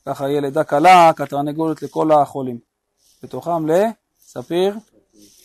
[0.06, 2.58] ככה יהיה לידה קלה, כתרנגולת לכל החולים.
[3.22, 4.76] בתוכם לספיר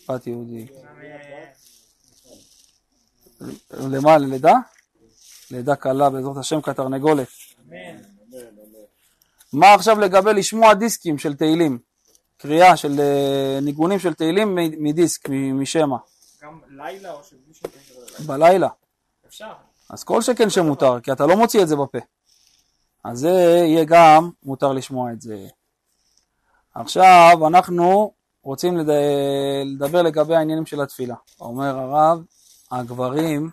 [0.09, 0.67] בת יהודי.
[3.71, 4.17] למה?
[4.17, 4.53] ללידה?
[5.51, 7.27] לידה קלה בעזרת השם כתרנגולת.
[7.69, 8.01] אמן.
[9.53, 11.79] מה עכשיו לגבי לשמוע דיסקים של תהילים?
[12.41, 15.97] קריאה של אה, ניגונים של תהילים מדיסק, משמע,
[16.43, 18.27] גם לילה או שבלי שום קשר ללילה.
[18.27, 18.67] בלילה.
[19.27, 19.51] אפשר.
[19.89, 21.97] אז כל שכן שמותר, כי אתה לא מוציא את זה בפה.
[23.03, 23.29] אז זה
[23.65, 25.47] יהיה גם מותר לשמוע את זה.
[26.75, 28.89] עכשיו אנחנו רוצים לד...
[29.65, 31.15] לדבר לגבי העניינים של התפילה.
[31.39, 32.23] אומר הרב,
[32.71, 33.49] הגברים,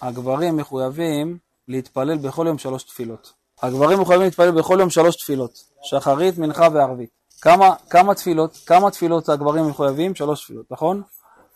[0.00, 3.32] הגברים מחויבים להתפלל בכל יום שלוש תפילות.
[3.62, 7.17] הגברים מחויבים להתפלל בכל יום שלוש תפילות, שחרית, מנחה וערבית.
[7.40, 10.14] כמה, כמה תפילות, כמה תפילות הגברים מחויבים?
[10.14, 11.02] שלוש תפילות, נכון?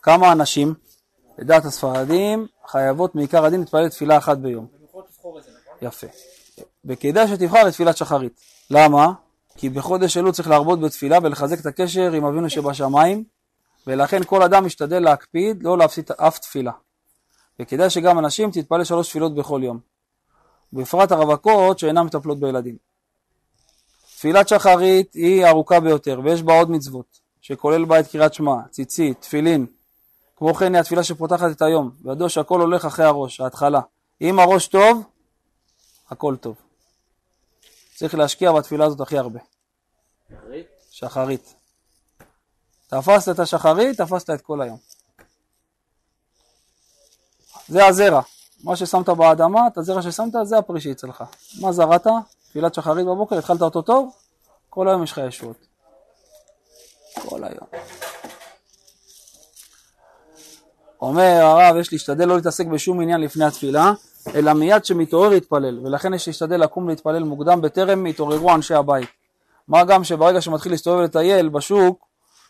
[0.01, 0.73] כמה אנשים?
[1.37, 4.67] לדעת הספרדים, חייבות מעיקר הדין להתפלל תפילה אחת ביום.
[5.81, 6.07] יפה.
[6.85, 8.41] וכדאי שתבחר את תפילת שחרית.
[8.69, 9.13] למה?
[9.57, 13.23] כי בחודש אלול צריך להרבות בתפילה ולחזק את הקשר עם אבינו שבשמיים,
[13.87, 16.71] ולכן כל אדם משתדל להקפיד לא להפסיד אף תפילה.
[17.59, 19.79] וכדאי שגם הנשים תתפלל שלוש תפילות בכל יום.
[20.73, 22.92] ובפרט הרווקות שאינן מטפלות בילדים.
[24.23, 29.21] תפילת שחרית היא ארוכה ביותר, ויש בה עוד מצוות, שכולל בה את קריאת שמע, ציצית,
[29.21, 29.65] תפילין.
[30.35, 33.81] כמו כן היא התפילה שפותחת את היום, וידוע שהכל הולך אחרי הראש, ההתחלה.
[34.21, 35.03] אם הראש טוב,
[36.09, 36.55] הכל טוב.
[37.95, 39.39] צריך להשקיע בתפילה הזאת הכי הרבה.
[40.29, 40.67] שחרית?
[40.91, 41.53] שחרית.
[42.87, 44.77] תפסת את השחרית, תפסת את כל היום.
[47.67, 48.21] זה הזרע.
[48.63, 51.23] מה ששמת באדמה, את הזרע ששמת, זה הפרי שאצלך.
[51.61, 52.07] מה זרעת?
[52.53, 54.11] תפילת שחרית בבוקר, התחלת אותו טוב,
[54.69, 55.65] כל היום יש לך ישועות.
[57.15, 57.83] כל היום.
[61.01, 63.93] אומר הרב, יש להשתדל לא להתעסק בשום עניין לפני התפילה,
[64.35, 69.09] אלא מיד שמתעורר להתפלל, ולכן יש להשתדל לקום להתפלל מוקדם בטרם יתעוררו אנשי הבית.
[69.67, 72.05] מה גם שברגע שמתחיל להסתובב ולטייל בשוק,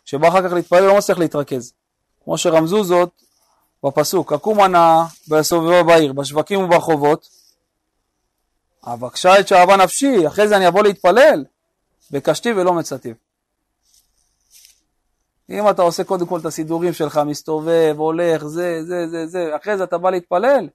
[0.06, 1.74] שבא אחר כך להתפלל לא מצליח להתרכז.
[2.24, 3.10] כמו שרמזו זאת
[3.84, 7.43] בפסוק, הקום הנאה בסובבו בעיר, בשווקים וברחובות,
[8.88, 11.46] אבקשה את שאהבה נפשי, אחרי זה אני אבוא להתפלל,
[12.12, 13.14] בקשתי ולא מצאתיו.
[15.50, 19.78] אם אתה עושה קודם כל את הסידורים שלך, מסתובב, הולך, זה, זה, זה, זה, אחרי
[19.78, 20.70] זה אתה בא להתפלל,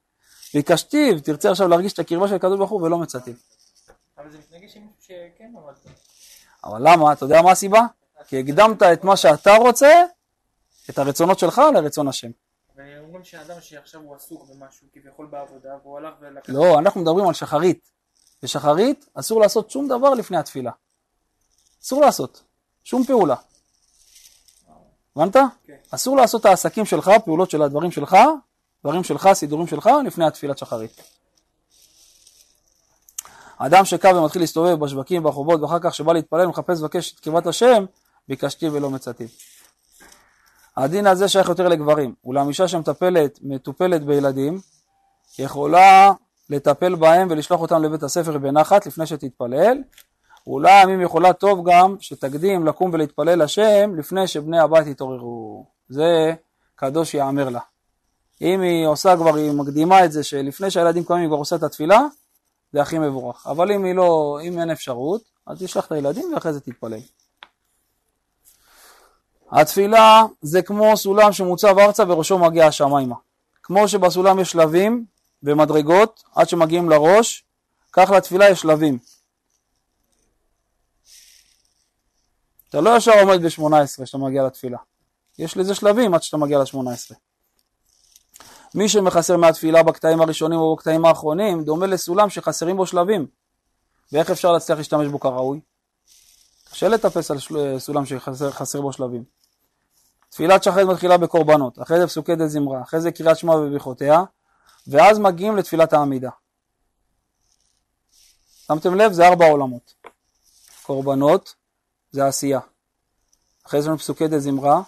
[0.54, 3.34] ביקשתיו, תרצה עכשיו להרגיש את הקרבה של הקדוש ברוך הוא ולא מצאתיו.
[4.18, 5.94] אבל זה מתנגש עם מישהו שכן עמד.
[6.64, 7.12] אבל למה?
[7.12, 7.80] אתה יודע מה הסיבה?
[8.28, 10.02] כי הקדמת את מה שאתה רוצה,
[10.90, 12.30] את הרצונות שלך לרצון השם.
[12.76, 16.52] ואומרים שאדם שעכשיו הוא עסוק במשהו, כביכול בעבודה, והוא הלך ולקח...
[16.52, 17.97] לא, אנחנו מדברים על שחרית.
[18.42, 20.70] בשחרית אסור לעשות שום דבר לפני התפילה.
[21.82, 22.42] אסור לעשות,
[22.84, 23.36] שום פעולה.
[25.16, 25.36] הבנת?
[25.66, 25.74] כן.
[25.90, 28.16] אסור לעשות את העסקים שלך, פעולות של הדברים שלך,
[28.84, 31.02] דברים שלך, סידורים שלך, לפני התפילת שחרית.
[33.58, 37.84] אדם שקם ומתחיל להסתובב בשווקים, ברחובות, ואחר כך שבא להתפלל ומחפש לבקש את קרבת השם,
[38.28, 39.26] ביקשתי ולא מצאתי.
[40.76, 44.60] הדין הזה שייך יותר לגברים, אולם אישה שמטפלת, מטופלת בילדים,
[45.38, 46.12] יכולה
[46.50, 49.78] לטפל בהם ולשלוח אותם לבית הספר בנחת לפני שתתפלל,
[50.46, 55.66] אולי אם יכולה טוב גם שתקדים לקום ולהתפלל השם לפני שבני הבית יתעוררו.
[55.88, 56.34] זה
[56.76, 57.60] קדוש יאמר לה.
[58.40, 61.62] אם היא עושה כבר, היא מקדימה את זה שלפני שהילדים קמים היא כבר עושה את
[61.62, 62.00] התפילה,
[62.72, 63.46] זה הכי מבורך.
[63.46, 67.00] אבל אם היא לא, אם אין אפשרות, אז תשלח את הילדים ואחרי זה תתפלל.
[69.50, 73.14] התפילה זה כמו סולם שמוצב ארצה וראשו מגיע השמיימה.
[73.62, 75.04] כמו שבסולם יש שלבים
[75.42, 77.44] ומדרגות עד שמגיעים לראש,
[77.92, 78.98] כך לתפילה יש שלבים.
[82.68, 84.78] אתה לא ישר עומד ב-18 כשאתה מגיע לתפילה.
[85.38, 87.14] יש לזה שלבים עד שאתה מגיע ל-18.
[88.74, 93.26] מי שמחסר מהתפילה בקטעים הראשונים או בקטעים האחרונים, דומה לסולם שחסרים בו שלבים.
[94.12, 95.60] ואיך אפשר להצליח להשתמש בו כראוי?
[96.70, 97.78] קשה לטפס על של...
[97.78, 99.24] סולם שחסר בו שלבים.
[100.30, 104.22] תפילת שחרית מתחילה בקורבנות, אחרי זה פסוקי דה זמרה, אחרי זה קריאת שמע וברכותיה,
[104.88, 106.30] ואז מגיעים לתפילת העמידה.
[108.66, 109.12] שמתם לב?
[109.12, 109.94] זה ארבע עולמות.
[110.82, 111.54] קורבנות
[112.10, 112.60] זה עשייה.
[113.66, 114.82] אחרי זה יש לנו פסוקי דה זמרה,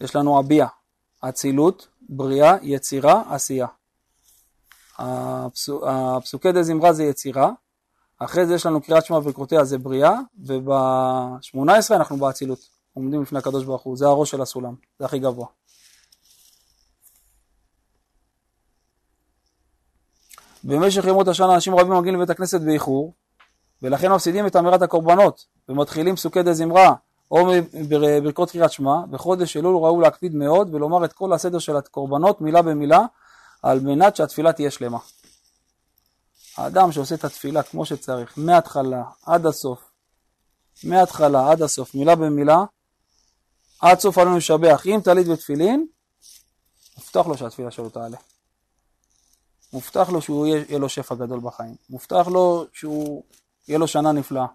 [0.00, 0.66] יש לנו הביע,
[1.20, 3.66] אצילות, בריאה, יצירה, עשייה.
[4.98, 7.50] הפסוק, הפסוקי דה זמרה זה יצירה,
[8.18, 10.12] אחרי זה יש לנו קריאת שמע וברכותיה זה בריאה,
[10.46, 12.58] וב-18 אנחנו באצילות,
[12.92, 15.46] עומדים לפני הקדוש ברוך הוא, זה הראש של הסולם, זה הכי גבוה.
[20.64, 23.14] במשך ימות השנה אנשים רבים מגיעים לבית הכנסת באיחור,
[23.82, 26.94] ולכן מפסידים את אמירת הקורבנות, ומתחילים פסוקי דה זמרה,
[27.30, 27.46] או
[28.22, 32.62] ברכות קריאת שמע, בחודש אלול ראוי להקפיד מאוד ולומר את כל הסדר של הקורבנות מילה
[32.62, 33.00] במילה,
[33.62, 34.98] על מנת שהתפילה תהיה שלמה.
[36.56, 39.90] האדם שעושה את התפילה כמו שצריך, מההתחלה עד הסוף,
[40.84, 42.64] מההתחלה עד הסוף, מילה במילה,
[43.80, 45.86] עד סוף עלינו לשבח עם טלית ותפילין,
[46.96, 48.16] מובטח לו שהתפילה שלו תעלה.
[49.74, 51.74] מובטח לו שהוא יהיה לו שפע גדול בחיים.
[51.90, 53.22] מובטח לו שהוא
[53.68, 54.46] יהיה לו שנה נפלאה.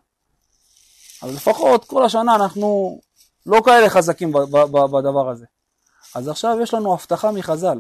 [1.21, 2.99] אז לפחות כל השנה אנחנו
[3.45, 4.31] לא כאלה חזקים
[4.91, 5.45] בדבר הזה.
[6.15, 7.79] אז עכשיו יש לנו הבטחה מחז"ל,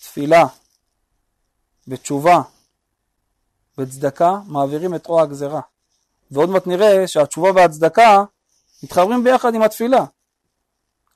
[0.00, 0.44] תפילה
[1.88, 2.42] ותשובה
[3.78, 5.60] וצדקה מעבירים את רוע הגזרה.
[6.30, 8.24] ועוד מעט נראה שהתשובה והצדקה
[8.82, 10.04] מתחברים ביחד עם התפילה.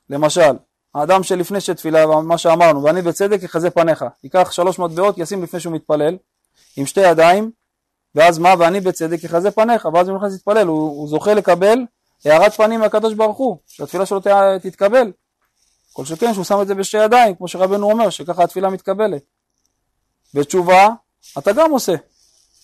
[0.09, 0.57] למשל,
[0.97, 5.73] האדם שלפני שתפילה, מה שאמרנו, ואני בצדק יחזה פניך, ייקח שלוש מטבעות, ישים לפני שהוא
[5.73, 6.17] מתפלל,
[6.77, 7.51] עם שתי ידיים,
[8.15, 11.79] ואז מה, ואני בצדק יחזה פניך, ואז הוא נכנס להתפלל, הוא, הוא זוכה לקבל
[12.25, 14.19] הארת פנים מהקדוש ברוך הוא, שהתפילה שלו
[14.61, 15.11] תתקבל.
[15.93, 19.23] כל שכן שהוא שם את זה בשתי ידיים, כמו שרבנו אומר, שככה התפילה מתקבלת.
[20.35, 20.89] ותשובה,
[21.37, 21.95] אתה גם עושה.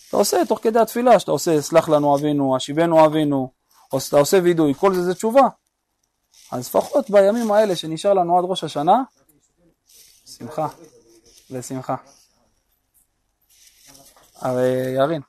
[0.10, 3.52] אתה עושה תוך כדי התפילה, שאתה עושה סלח לנו אבינו, השיבנו אבינו,
[3.94, 5.48] או שאתה עושה וידוי, כל זה זה תשובה.
[6.54, 9.04] אז לפחות בימים האלה שנשאר לנו עד ראש השנה,
[10.26, 10.68] שמחה,
[11.50, 11.60] זה
[14.36, 15.22] הרי ירין,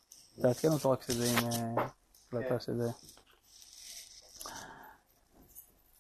[0.43, 1.85] תעדכן אותו רק שזה עם אה,
[2.29, 2.91] החלטה שזה...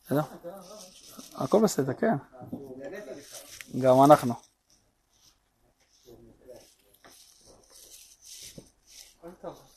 [0.04, 0.20] בסדר?
[1.34, 2.14] הכל בסדר, כן.
[3.80, 4.34] גם אנחנו.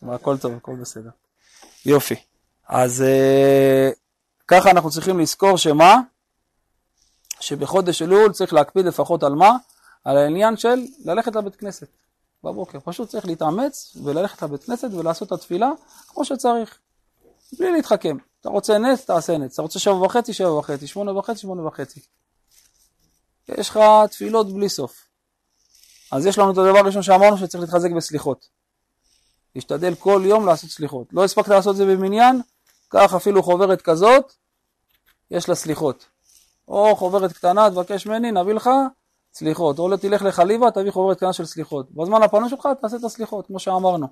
[0.01, 1.09] הכל טוב, הכל בסדר.
[1.85, 2.15] יופי.
[2.67, 3.01] אז...
[3.01, 3.89] אה,
[4.47, 5.95] ככה אנחנו צריכים לזכור שמה?
[7.39, 9.51] שבחודש אלול צריך להקפיד לפחות על מה?
[10.03, 11.87] על העניין של ללכת לבית כנסת
[12.43, 12.79] בבוקר.
[12.79, 15.69] פשוט צריך להתאמץ וללכת לבית כנסת ולעשות את התפילה
[16.07, 16.79] כמו שצריך,
[17.59, 18.17] בלי להתחכם.
[18.41, 19.53] אתה רוצה נס, תעשה נס.
[19.53, 21.99] אתה רוצה שבע וחצי, שבע וחצי, שמונה וחצי, שמונה וחצי.
[23.47, 23.79] יש לך
[24.11, 25.05] תפילות בלי סוף.
[26.11, 28.47] אז יש לנו את הדבר הראשון שאמרנו שצריך להתחזק בסליחות.
[29.55, 31.07] להשתדל כל יום לעשות סליחות.
[31.11, 32.41] לא הספקת לעשות את זה במניין,
[32.87, 34.33] קח אפילו חוברת כזאת,
[35.31, 36.05] יש לה סליחות.
[36.67, 38.69] או חוברת קטנה, תבקש ממני, נביא לך
[39.33, 39.79] סליחות.
[39.79, 41.91] או תלך לחליבה, תביא חוברת קטנה של סליחות.
[41.91, 44.07] בזמן הפנוי שלך תעשה את הסליחות, כמו שאמרנו.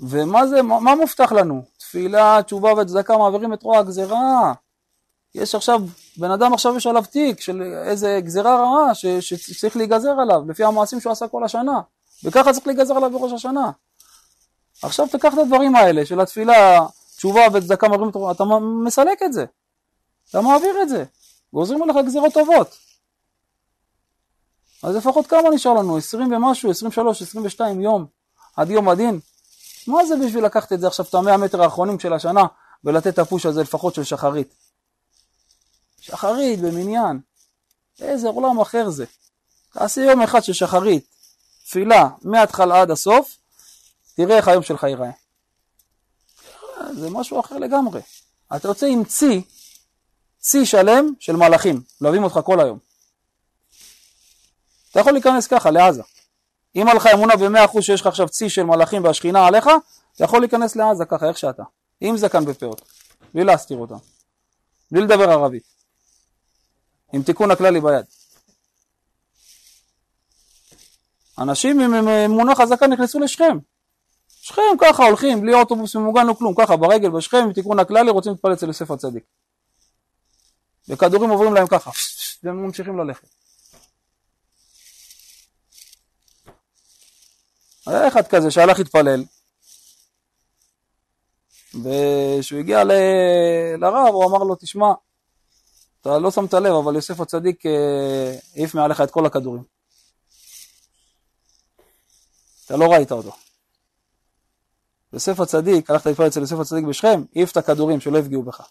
[0.00, 1.62] ומה זה, מה מובטח לנו?
[1.78, 4.52] תפילה, תשובה וצדקה מעבירים את רוע הגזרה.
[5.34, 5.80] יש עכשיו,
[6.16, 11.00] בן אדם עכשיו יש עליו תיק של איזה גזרה רעה שצריך להיגזר עליו, לפי המעשים
[11.00, 11.80] שהוא עשה כל השנה.
[12.24, 13.70] וככה צריך להיגזר עליו בראש השנה.
[14.82, 16.86] עכשיו תיקח את הדברים האלה של התפילה,
[17.16, 18.44] תשובה וצדקה רוע, אתה
[18.84, 19.44] מסלק את זה.
[20.30, 21.04] אתה מעביר את זה.
[21.52, 22.76] ועוזרים עליך גזירות טובות.
[24.82, 25.96] אז לפחות כמה נשאר לנו?
[25.96, 28.06] 20 ומשהו, 23, 22 יום
[28.56, 29.20] עד יום הדין.
[29.86, 32.44] מה זה בשביל לקחת את זה עכשיו, את המאה מטר האחרונים של השנה,
[32.84, 34.54] ולתת את הפוש הזה לפחות של שחרית?
[36.00, 37.20] שחרית במניין,
[38.00, 39.04] איזה עולם אחר זה.
[39.72, 41.04] תעשה יום אחד של שחרית,
[41.64, 43.36] תפילה, מההתחלה עד הסוף,
[44.16, 45.10] תראה איך היום שלך ייראה.
[46.92, 48.00] זה משהו אחר לגמרי.
[48.56, 49.42] אתה יוצא עם צי,
[50.38, 52.78] צי שלם של מלאכים, מלווים אותך כל היום.
[54.90, 56.02] אתה יכול להיכנס ככה לעזה.
[56.76, 59.68] אם היה אמונה במאה אחוז שיש לך עכשיו צי של מלאכים והשכינה עליך,
[60.14, 61.62] אתה יכול להיכנס לעזה ככה, איך שאתה.
[62.00, 62.82] עם זקן בפאות,
[63.34, 63.98] בלי להסתיר אותם.
[64.90, 65.62] בלי לדבר ערבית.
[67.12, 68.04] עם תיקון הכללי ביד.
[71.38, 73.58] אנשים עם אמונה חזקה נכנסו לשכם.
[74.46, 78.32] שכם ככה הולכים, בלי אוטובוס ממוגן או כלום, ככה ברגל בשכם עם תיקון הכללי רוצים
[78.32, 79.24] להתפלל אצל יוסף הצדיק.
[80.88, 81.90] וכדורים עוברים להם ככה,
[82.42, 83.28] והם ממשיכים ללכת.
[87.86, 89.24] היה אחד כזה שהלך להתפלל,
[91.74, 92.92] וכשהוא הגיע ל...
[93.78, 94.92] לרב הוא אמר לו, תשמע,
[96.00, 99.62] אתה לא שמת לב, אבל יוסף הצדיק אה, העיף מעליך את כל הכדורים.
[102.64, 103.46] אתה לא ראית אותו.
[105.16, 108.68] יוסף הצדיק, הלכת להתפלל אצל יוסף הצדיק בשכם, העיף את הכדורים שלא יפגעו בך.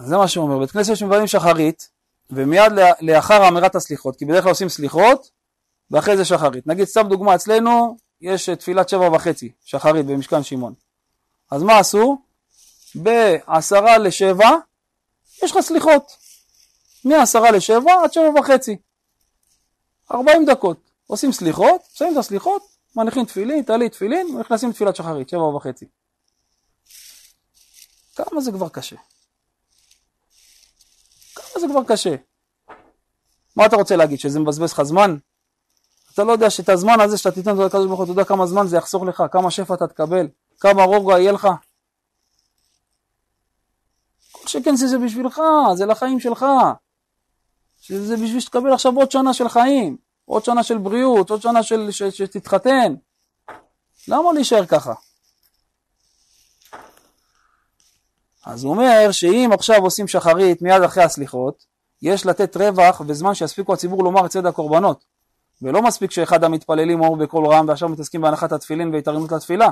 [0.00, 1.88] זה מה שהוא אומר, בית כנסת שמבלים שחרית,
[2.30, 5.30] ומיד לאחר אמירת הסליחות, כי בדרך כלל עושים סליחות,
[5.90, 6.66] ואחרי זה שחרית.
[6.66, 10.74] נגיד סתם דוגמה, אצלנו יש תפילת שבע וחצי, שחרית במשכן שמעון.
[11.50, 12.18] אז מה עשו?
[12.94, 14.50] בעשרה לשבע,
[15.42, 16.12] יש לך סליחות.
[17.04, 18.76] מעשרה לשבע עד שבע וחצי.
[20.12, 20.76] ארבעים דקות.
[21.06, 25.86] עושים סליחות, שמים את הסליחות, מניחים תפילין, טלית תפילין, ונכנסים לתפילת שחרית, שבע וחצי.
[28.14, 28.96] כמה זה כבר קשה?
[31.34, 32.14] כמה זה כבר קשה?
[33.56, 35.16] מה אתה רוצה להגיד, שזה מבזבז לך זמן?
[36.14, 38.66] אתה לא יודע שאת הזמן הזה שאתה תיתן לקדוש ברוך הוא, אתה יודע כמה זמן
[38.66, 40.28] זה יחסוך לך, כמה שפע אתה תקבל,
[40.60, 41.48] כמה רוגע יהיה לך.
[44.32, 45.40] כל שכן שזה בשבילך,
[45.74, 46.46] זה לחיים שלך.
[47.80, 51.90] שזה בשביל שתקבל עכשיו עוד שנה של חיים, עוד שנה של בריאות, עוד שנה של,
[51.90, 52.94] ש, שתתחתן.
[54.08, 54.92] למה להישאר ככה?
[58.46, 61.64] אז הוא אומר שאם עכשיו עושים שחרית מיד אחרי הסליחות,
[62.02, 65.04] יש לתת רווח וזמן שיספיקו הציבור לומר את צד הקורבנות.
[65.62, 69.68] ולא מספיק שאחד המתפללים אומר בקול רם ועכשיו מתעסקים בהנחת התפילין והתארגנות לתפילה,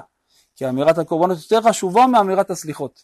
[0.56, 3.02] כי אמירת הקורבנות יותר חשובה מאמירת הסליחות.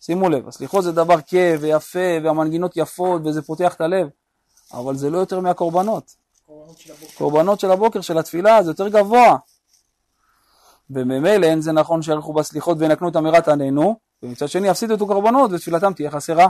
[0.00, 4.08] שימו לב, הסליחות זה דבר כיף ויפה והמנגינות יפות וזה פותח את הלב,
[4.72, 6.21] אבל זה לא יותר מהקורבנות.
[7.14, 9.36] קורבנות של הבוקר, של, התפילה, זה יותר גבוה.
[10.90, 15.50] וממילא אין זה נכון שיערכו בסליחות וינקנו את אמירת עננו, ומצד שני יפסידו את הקורבנות
[15.52, 16.48] ותפילתם תהיה חסרה.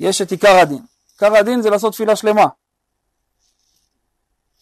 [0.00, 0.82] יש את עיקר הדין.
[1.12, 2.46] עיקר הדין זה לעשות תפילה שלמה.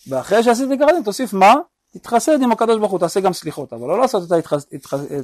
[0.08, 1.54] ואחרי שעשית עיקר הדין תוסיף מה?
[1.92, 4.66] תתחסד עם הקדוש ברוך הוא, תעשה גם סליחות, אבל לא לעשות את ההתחס...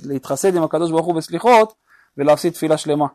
[0.05, 1.75] להתחסד עם הקדוש ברוך הוא בסליחות
[2.17, 3.07] ולהפסיד תפילה שלמה.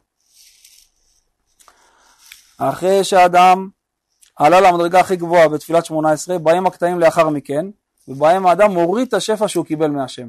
[2.57, 3.69] אחרי שאדם
[4.37, 7.65] עלה למדרגה הכי גבוהה בתפילת שמונה עשרה, באים הקטעים לאחר מכן,
[8.07, 10.27] ובהם האדם מוריד את השפע שהוא קיבל מהשם,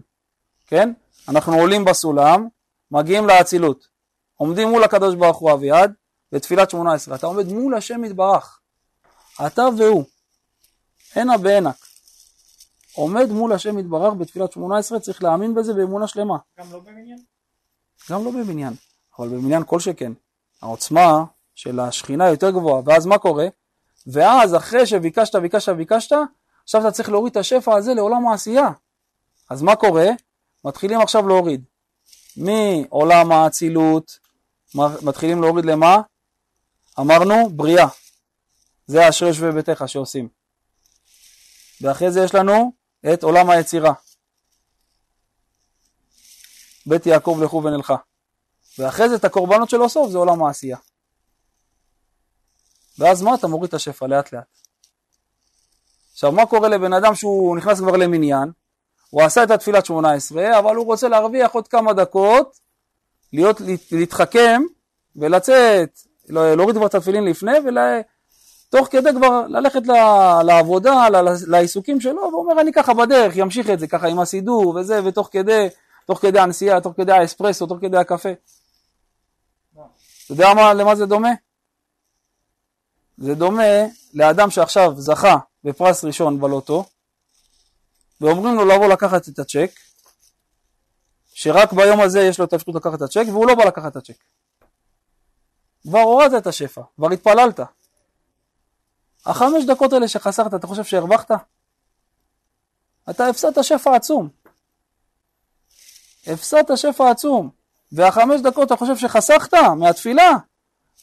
[0.67, 0.93] כן?
[1.29, 2.49] אנחנו עולים בסולם,
[2.91, 3.89] מגיעים לאצילות,
[4.37, 5.93] עומדים מול הקדוש ברוך הוא אביעד,
[6.33, 8.61] בתפילת שמונה עשרה, אתה עומד מול השם יתברך,
[9.47, 10.05] אתה והוא,
[11.15, 11.77] הנה בענק.
[12.95, 16.37] עומד מול השם יתברך בתפילת שמונה עשרה, צריך להאמין בזה באמונה שלמה.
[16.59, 17.19] גם לא במניין?
[18.11, 18.75] גם לא במניין,
[19.19, 20.13] אבל במניין כל שכן.
[20.63, 23.47] העוצמה של השכינה יותר גבוהה, ואז מה קורה?
[24.13, 26.17] ואז אחרי שביקשת, ביקשת, ביקשת,
[26.63, 28.69] עכשיו אתה צריך להוריד את השפע הזה לעולם העשייה.
[29.51, 30.07] אז מה קורה?
[30.65, 31.65] מתחילים עכשיו להוריד.
[32.37, 34.19] מעולם האצילות,
[35.03, 36.01] מתחילים להוריד למה?
[37.01, 37.87] אמרנו בריאה.
[38.87, 40.29] זה אשרי יושבי ביתך שעושים.
[41.81, 42.73] ואחרי זה יש לנו
[43.13, 43.93] את עולם היצירה.
[46.87, 47.97] בית יעקב לכו ונלכה.
[48.79, 50.77] ואחרי זה את הקורבנות שלו סוף זה עולם העשייה.
[52.99, 53.35] ואז מה?
[53.35, 54.45] אתה מוריד את השפע לאט לאט.
[56.13, 58.51] עכשיו מה קורה לבן אדם שהוא נכנס כבר למניין,
[59.11, 62.59] הוא עשה את התפילת שמונה עשרה, אבל הוא רוצה להרוויח עוד כמה דקות,
[63.33, 63.61] להיות,
[63.93, 64.63] להתחכם
[65.17, 69.83] ולצאת, לא, להוריד כבר את התפילין לפני, ותוך כדי כבר ללכת
[70.45, 71.07] לעבודה,
[71.47, 75.29] לעיסוקים שלו, והוא אומר אני ככה בדרך, ימשיך את זה ככה עם הסידור וזה, ותוך
[75.33, 75.69] כדי,
[76.07, 78.33] תוך כדי הנסיעה, תוך כדי האספרסו, תוך כדי הקפה.
[79.73, 81.31] אתה יודע מה, למה זה דומה?
[83.19, 83.63] זה דומה
[84.15, 86.85] לאדם שעכשיו זכה בפרס ראשון בלוטו,
[88.21, 89.71] ואומרים לו לבוא לקחת את הצ'ק,
[91.35, 93.97] שרק ביום הזה יש לו את האפשרות לקחת את הצ'ק, והוא לא בא לקחת את
[93.97, 94.17] הצ'ק.
[95.83, 97.61] כבר הורדת את השפע, כבר התפללת.
[99.27, 101.31] החמש דקות האלה שחסרת, אתה חושב שהרווחת?
[103.11, 104.29] אתה הפסדת שפע עצום.
[106.27, 107.51] הפסדת שפע עצום.
[107.93, 110.31] והחמש דקות אתה חושב שחסכת מהתפילה,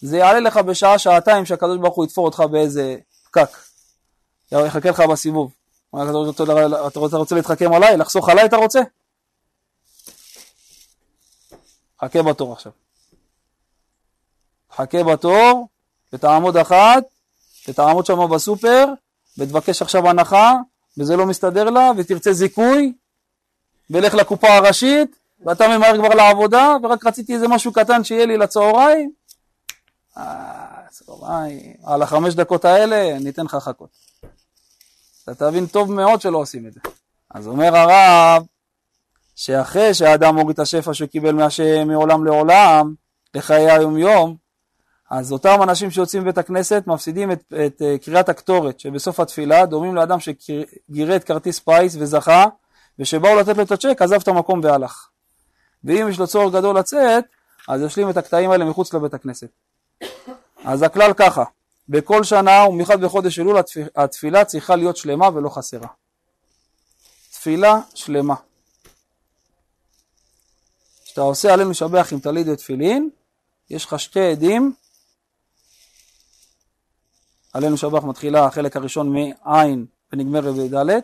[0.01, 3.57] זה יעלה לך בשעה, שעתיים שהקדוש ברוך הוא יתפור אותך באיזה פקק.
[4.51, 5.51] יחכה לך בסיבוב.
[6.87, 7.97] אתה רוצה, להתחכם עליי?
[7.97, 8.79] לחסוך עליי אתה רוצה?
[12.01, 12.71] חכה בתור עכשיו.
[14.75, 15.67] חכה בתור,
[16.13, 17.03] ותעמוד אחת,
[17.67, 18.85] ותעמוד שם בסופר,
[19.37, 20.53] ותבקש עכשיו הנחה,
[20.97, 22.93] וזה לא מסתדר לה, ותרצה זיכוי,
[23.89, 25.15] ולך לקופה הראשית,
[25.45, 29.11] ואתה ממהר כבר לעבודה, ורק רציתי איזה משהו קטן שיהיה לי לצהריים.
[30.18, 30.82] אה,
[31.84, 33.89] על החמש דקות האלה ניתן לך חכות.
[35.24, 36.80] אתה תבין טוב מאוד שלא עושים את זה.
[37.32, 38.43] אז אומר הרב,
[39.36, 42.93] שאחרי שהאדם מוריד את השפע שקיבל מהשם מעולם לעולם,
[43.34, 44.36] לחיי היום יום,
[45.11, 49.95] אז אותם אנשים שיוצאים מבית הכנסת מפסידים את, את uh, קריאת הקטורת שבסוף התפילה, דומים
[49.95, 52.45] לאדם שגירד כרטיס פיס וזכה,
[52.99, 55.07] ושבאו לתת לו את הצ'ק, עזב את המקום והלך.
[55.84, 57.24] ואם יש לו צורך גדול לצאת,
[57.68, 59.47] אז ישלים את הקטעים האלה מחוץ לבית הכנסת.
[60.63, 61.43] אז הכלל ככה,
[61.89, 63.57] בכל שנה ובמיוחד בחודש אלול
[63.95, 65.87] התפילה צריכה להיות שלמה ולא חסרה.
[67.31, 68.35] תפילה שלמה.
[71.05, 73.09] כשאתה עושה עלינו לשבח עם טלית ותפילין,
[73.69, 74.73] יש לך שתי עדים,
[77.53, 80.99] עלינו לשבח מתחילה החלק הראשון מעין ונגמר בד',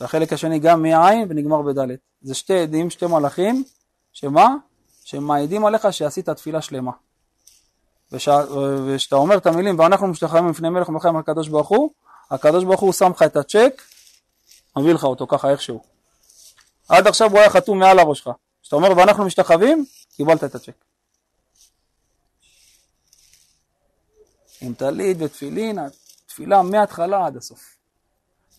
[0.00, 1.96] והחלק השני גם מעין ונגמר בד'.
[2.22, 3.64] זה שתי עדים, שתי מלאכים,
[4.12, 4.54] שמה?
[5.04, 6.92] שמעידים עליך שעשית תפילה שלמה.
[8.12, 11.90] וכשאתה אומר את המילים ואנחנו משתחררים לפני מלך ומלכים הקדוש ברוך הוא,
[12.30, 13.82] הקדוש ברוך הוא שם לך את הצ'ק,
[14.76, 15.82] מביא לך אותו ככה איכשהו.
[16.88, 18.30] עד עכשיו הוא היה חתום מעל הראש שלך.
[18.62, 19.84] כשאתה אומר ואנחנו משתחווים,
[20.16, 20.84] קיבלת את הצ'ק.
[24.60, 25.78] עם טלית ותפילין,
[26.26, 27.76] תפילה מההתחלה עד הסוף.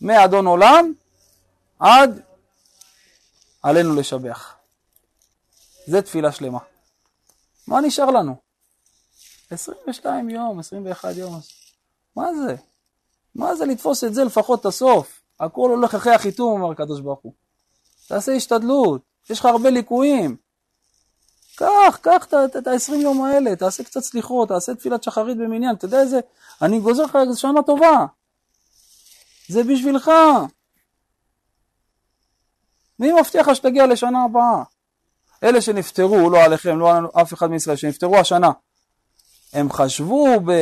[0.00, 0.92] מאדון עולם
[1.78, 2.20] עד
[3.62, 4.54] עלינו לשבח.
[5.86, 6.58] זה תפילה שלמה.
[7.66, 8.49] מה נשאר לנו?
[9.50, 11.40] 22 יום, 21 יום,
[12.16, 12.56] מה זה?
[13.34, 15.20] מה זה לתפוס את זה לפחות את הסוף?
[15.40, 17.32] הכל הולך אחרי החיתום, אומר הקדוש ברוך הוא.
[18.08, 20.36] תעשה השתדלות, יש לך הרבה ליקויים.
[21.56, 22.26] קח, קח
[22.58, 26.20] את ה-20 יום האלה, תעשה קצת סליחות, תעשה תפילת שחרית במניין, אתה יודע איזה,
[26.62, 28.06] אני גוזר לך איזה שנה טובה.
[29.48, 30.10] זה בשבילך.
[32.98, 34.62] מי מבטיח לך שתגיע לשנה הבאה?
[35.42, 38.50] אלה שנפטרו, לא עליכם, לא על אף אחד מישראל, שנפטרו השנה,
[39.52, 40.52] הם חשבו, ב,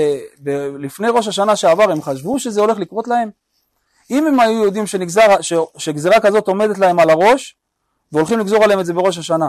[0.43, 3.31] ב, לפני ראש השנה שעבר, הם חשבו שזה הולך לקרות להם?
[4.11, 7.57] אם הם היו יודעים שנגזר, ש, שגזירה כזאת עומדת להם על הראש,
[8.13, 9.49] והולכים לגזור עליהם את זה בראש השנה,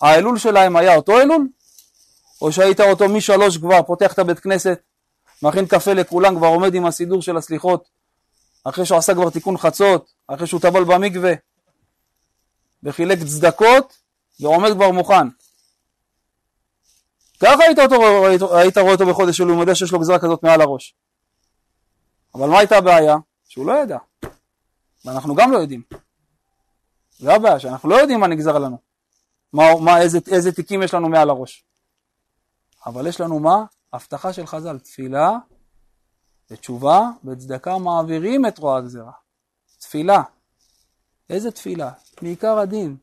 [0.00, 1.48] האלול שלהם היה אותו אלול?
[2.42, 4.80] או שהיית אותו משלוש כבר, פותח את הבית כנסת,
[5.42, 7.88] מכין קפה לכולם, כבר עומד עם הסידור של הסליחות,
[8.64, 11.32] אחרי שהוא עשה כבר תיקון חצות, אחרי שהוא טבל במקווה,
[12.82, 13.96] וחילק צדקות,
[14.40, 15.28] ועומד כבר מוכן.
[17.40, 20.60] ככה היית, אותו, היית, היית רואה אותו בחודש אלול, יודע שיש לו גזרה כזאת מעל
[20.60, 20.94] הראש.
[22.34, 23.16] אבל מה הייתה הבעיה?
[23.48, 23.98] שהוא לא ידע.
[25.04, 25.82] ואנחנו גם לא יודעים.
[27.18, 28.78] זה הבעיה, שאנחנו לא יודעים מה נגזר לנו.
[29.52, 31.64] מה, מה, איזה, איזה תיקים יש לנו מעל הראש.
[32.86, 33.64] אבל יש לנו מה?
[33.92, 35.30] הבטחה של חז"ל, תפילה
[36.50, 39.12] ותשובה וצדקה מעבירים את רוע הגזרה.
[39.78, 40.22] תפילה.
[41.30, 41.90] איזה תפילה?
[42.22, 42.96] מעיקר הדין.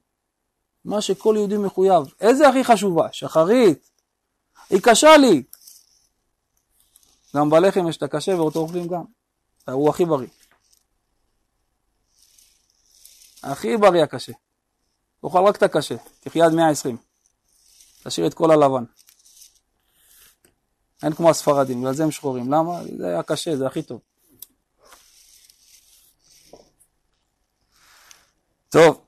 [0.85, 2.03] מה שכל יהודי מחויב.
[2.21, 3.07] איזה הכי חשובה?
[3.11, 3.89] שחרית.
[4.69, 5.43] היא קשה לי.
[7.35, 9.03] גם בלחם יש את הקשה ואותו אוכלים גם.
[9.67, 10.27] הוא הכי בריא.
[13.43, 14.33] הכי בריא הקשה.
[15.21, 16.97] תאכל רק את הקשה, תחיה עד 120.
[18.03, 18.83] תשאיר את כל הלבן.
[21.03, 22.51] אין כמו הספרדים, בגלל זה הם שחורים.
[22.53, 22.83] למה?
[22.97, 24.01] זה היה קשה, זה הכי טוב.
[28.69, 29.02] טוב,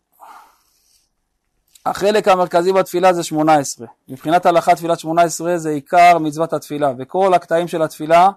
[1.85, 3.87] החלק המרכזי בתפילה זה 18.
[4.07, 8.29] מבחינת הלכה תפילת 18 זה עיקר מצוות התפילה, וכל הקטעים של התפילה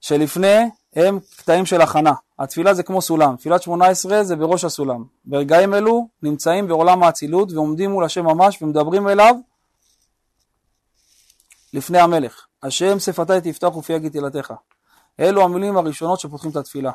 [0.00, 2.12] שלפני הם קטעים של הכנה.
[2.38, 5.04] התפילה זה כמו סולם, תפילת 18 זה בראש הסולם.
[5.24, 9.34] ברגעים אלו נמצאים בעולם האצילות ועומדים מול השם ממש ומדברים אליו
[11.72, 12.46] לפני המלך.
[12.62, 14.52] השם שפתי תפתח ופי יגיד תהילתך.
[15.20, 16.92] אלו המילים הראשונות שפותחים את התפילה,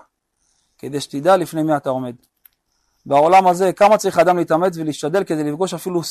[0.78, 2.16] כדי שתדע לפני מי אתה עומד.
[3.06, 6.02] בעולם הזה, כמה צריך אדם להתאמץ ולהשתדל כדי לפגוש אפילו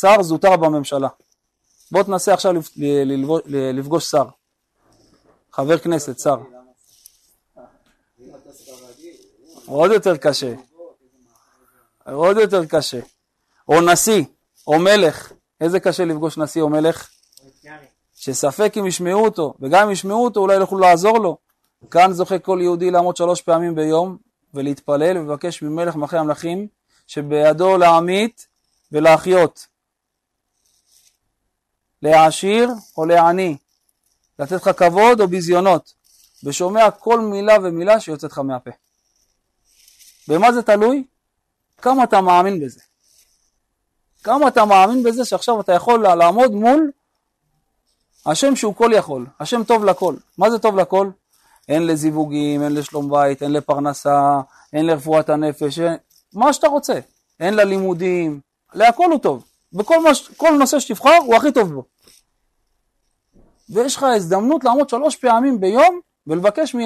[0.00, 1.08] שר זוטר בממשלה.
[1.92, 2.54] בוא תנסה עכשיו
[3.46, 4.24] לפגוש שר,
[5.52, 6.36] חבר כנסת, שר.
[9.66, 10.54] עוד יותר קשה,
[12.04, 13.00] עוד יותר קשה.
[13.68, 14.24] או נשיא,
[14.66, 17.08] או מלך, איזה קשה לפגוש נשיא או מלך?
[18.14, 21.36] שספק אם ישמעו אותו, וגם אם ישמעו אותו אולי יוכלו לעזור לו.
[21.90, 24.16] כאן זוכה כל יהודי לעמוד שלוש פעמים ביום
[24.54, 26.66] ולהתפלל ולבקש ממלך מלכי המלכים
[27.06, 28.46] שבידו להמית
[28.92, 29.66] ולהחיות,
[32.02, 33.56] להעשיר או לעני,
[34.38, 35.94] לתת לך כבוד או ביזיונות,
[36.44, 38.70] ושומע כל מילה ומילה שיוצאת לך מהפה.
[40.28, 41.04] במה זה תלוי?
[41.78, 42.80] כמה אתה מאמין בזה.
[44.22, 46.90] כמה אתה מאמין בזה שעכשיו אתה יכול לעמוד מול
[48.26, 50.14] השם שהוא כל יכול, השם טוב לכל.
[50.38, 51.10] מה זה טוב לכל?
[51.70, 54.40] הן לזיווגים, הן לשלום בית, הן לפרנסה,
[54.72, 55.96] הן לרפואת הנפש, הן...
[56.34, 57.00] מה שאתה רוצה.
[57.40, 58.40] הן ללימודים,
[58.74, 59.44] להכל הוא טוב.
[59.72, 60.28] בכל מש...
[60.36, 61.84] כל נושא שתבחר הוא הכי טוב בו.
[63.68, 66.78] ויש לך הזדמנות לעמוד שלוש פעמים ביום ולבקש מ...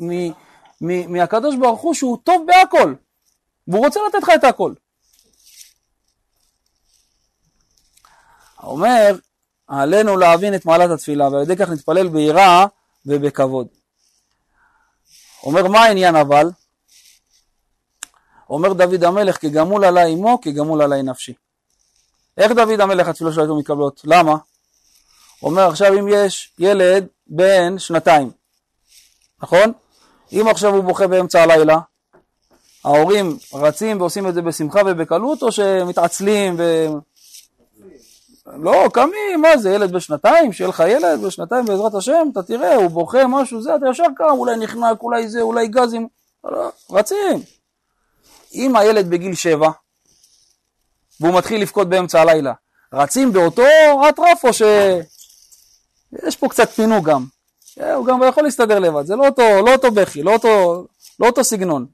[0.00, 0.30] מ...
[0.80, 1.12] מ...
[1.12, 2.94] מהקדוש ברוך הוא שהוא טוב בהכל.
[3.68, 4.72] והוא רוצה לתת לך את הכל.
[8.62, 9.16] אומר,
[9.68, 12.66] עלינו להבין את מעלת התפילה ועל ידי כך נתפלל ביראה
[13.06, 13.79] ובכבוד.
[15.44, 16.50] אומר מה העניין אבל?
[18.50, 21.32] אומר דוד המלך כגמול עלי אמו כגמול עלי נפשי.
[22.38, 24.00] איך דוד המלך התפילות שלו היו מתקבלות?
[24.04, 24.36] למה?
[25.42, 28.30] אומר עכשיו אם יש ילד בן שנתיים,
[29.42, 29.72] נכון?
[30.32, 31.78] אם עכשיו הוא בוכה באמצע הלילה,
[32.84, 36.86] ההורים רצים ועושים את זה בשמחה ובקלות או שמתעצלים ו...
[38.58, 42.90] לא, קמים, מה זה, ילד בשנתיים, שיהיה לך ילד בשנתיים בעזרת השם, אתה תראה, הוא
[42.90, 46.08] בוכה, משהו זה, אתה ישר קם, אולי נחנק, אולי זה, אולי גזים,
[46.44, 47.42] לא, רצים.
[48.54, 49.70] אם הילד בגיל שבע,
[51.20, 52.52] והוא מתחיל לבכות באמצע הלילה,
[52.92, 53.62] רצים באותו
[54.08, 54.62] אטרף או ש...
[56.26, 57.24] יש פה קצת פינוק גם.
[57.94, 60.84] הוא גם יכול להסתדר לבד, זה לא אותו, לא אותו בכי, לא אותו,
[61.20, 61.86] לא אותו סגנון.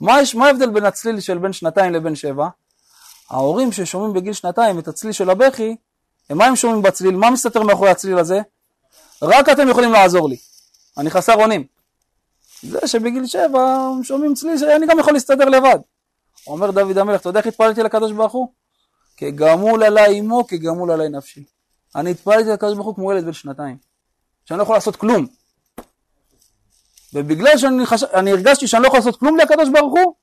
[0.00, 2.48] מה ההבדל בין הצליל של בין שנתיים לבין שבע?
[3.30, 5.76] ההורים ששומעים בגיל שנתיים את הצליל של הבכי,
[6.30, 7.16] מה הם שומעים בצליל?
[7.16, 8.40] מה מסתתר מאחורי הצליל הזה?
[9.22, 10.36] רק אתם יכולים לעזור לי.
[10.98, 11.64] אני חסר אונים.
[12.62, 13.62] זה שבגיל שבע
[13.96, 15.78] הם שומעים צליל שאני גם יכול להסתדר לבד.
[16.46, 18.48] אומר דוד המלך, אתה יודע איך התפללתי לקדוש ברוך הוא?
[19.16, 21.44] כגמול עליי אמו, כגמול עליי נפשי.
[21.96, 23.76] אני התפללתי לקדוש ברוך הוא כמו ילד בן שנתיים,
[24.44, 25.26] שאני לא יכול לעשות כלום.
[27.14, 28.02] ובגלל שאני חש...
[28.02, 30.14] הרגשתי שאני לא יכול לעשות כלום לקדוש ברוך הוא,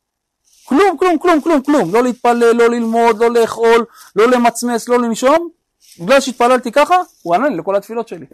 [0.72, 1.94] כלום, כלום, כלום, כלום, כלום.
[1.94, 5.50] לא להתפלל, לא ללמוד, לא לאכול, לא למצמץ, לא לנשום.
[6.00, 8.26] בגלל שהתפללתי ככה, הוא ענה לי לכל התפילות שלי.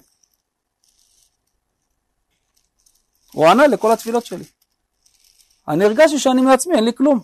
[3.34, 4.44] הוא ענה לכל התפילות שלי.
[5.68, 7.20] אני הרגשתי שאני מעצמי, אין לי כלום.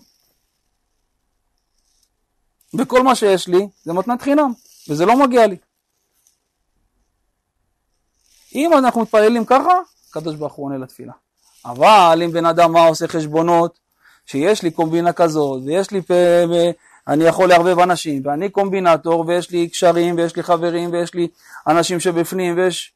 [2.78, 4.52] וכל מה שיש לי זה מתנת חינם,
[4.88, 5.56] וזה לא מגיע לי.
[8.54, 9.72] אם אנחנו מתפללים ככה,
[10.10, 11.12] הקדוש ברוך הוא עונה לתפילה.
[11.64, 13.83] אבל אם בן אדם מה עושה חשבונות,
[14.26, 16.00] שיש לי קומבינה כזאת, ויש לי,
[17.08, 21.28] אני יכול לערבב אנשים, ואני קומבינטור, ויש לי קשרים, ויש לי חברים, ויש לי
[21.66, 22.92] אנשים שבפנים, ויש,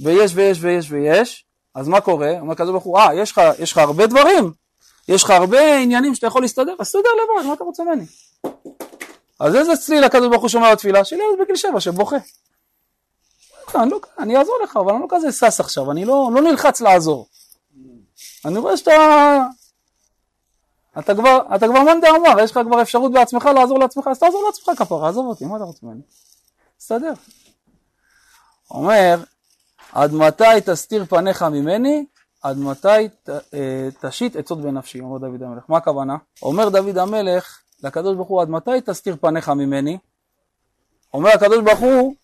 [0.00, 1.44] ויש, ויש, ויש, ויש,
[1.74, 2.40] אז מה קורה?
[2.40, 4.52] אומר כזה הוא, אה, יש לך, יש לך הרבה דברים,
[5.08, 8.04] יש לך הרבה עניינים שאתה יכול להסתדר, אז תסתדר לבד, מה אתה רוצה ממני?
[9.40, 11.04] אז איזה צליל הקדוש ברוך הוא שומע בתפילה?
[11.04, 12.16] שלי ילד בגיל שבע שבוכה.
[13.74, 16.80] אני, לא, אני אעזור לך, אבל אני לא כזה שש עכשיו, אני לא, לא נלחץ
[16.80, 17.26] לעזור.
[18.44, 18.92] אני רואה שאתה
[20.98, 24.42] אתה כבר, אתה כבר מאן דאמר, יש לך כבר אפשרות בעצמך לעזור לעצמך, אז תעזור
[24.46, 26.00] לעצמך כפרה, עזוב אותי, מה אתה רוצה ממני?
[26.78, 27.12] תסתדר.
[28.70, 29.20] אומר,
[29.92, 32.04] עד מתי תסתיר פניך ממני,
[32.42, 33.08] עד מתי
[33.54, 35.62] אה, תשית עצות בנפשי, אומר דוד המלך.
[35.68, 36.16] מה הכוונה?
[36.42, 39.98] אומר דוד המלך לקדוש ברוך הוא, עד מתי תסתיר פניך ממני?
[41.14, 42.14] אומר הקדוש ברוך הוא,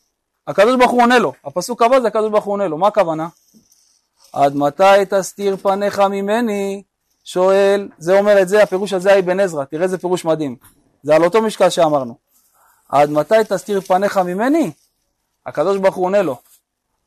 [0.47, 3.29] הקדוש ברוך הוא עונה לו, הפסוק הבא זה הקדוש ברוך הוא עונה לו, מה הכוונה?
[4.33, 6.83] עד מתי תסתיר פניך ממני?
[7.25, 10.57] שואל, זה אומר את זה, הפירוש הזה אבן עזרא, תראה איזה פירוש מדהים,
[11.03, 12.17] זה על אותו משקל שאמרנו.
[12.89, 14.73] עד מתי תסתיר פניך ממני?
[15.47, 16.37] הקדוש ברוך הוא עונה לו,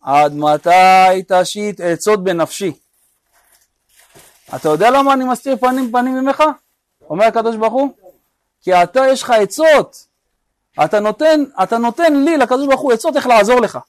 [0.01, 2.71] עד מתי תשית עצות בנפשי?
[4.55, 6.43] אתה יודע למה אני מסתיר פנים פנים ממך?
[7.09, 7.89] אומר הקדוש ברוך הוא,
[8.61, 10.05] כי אתה יש לך עצות,
[10.85, 13.79] אתה נותן, אתה נותן לי, לקדוש ברוך הוא, עצות איך לעזור לך.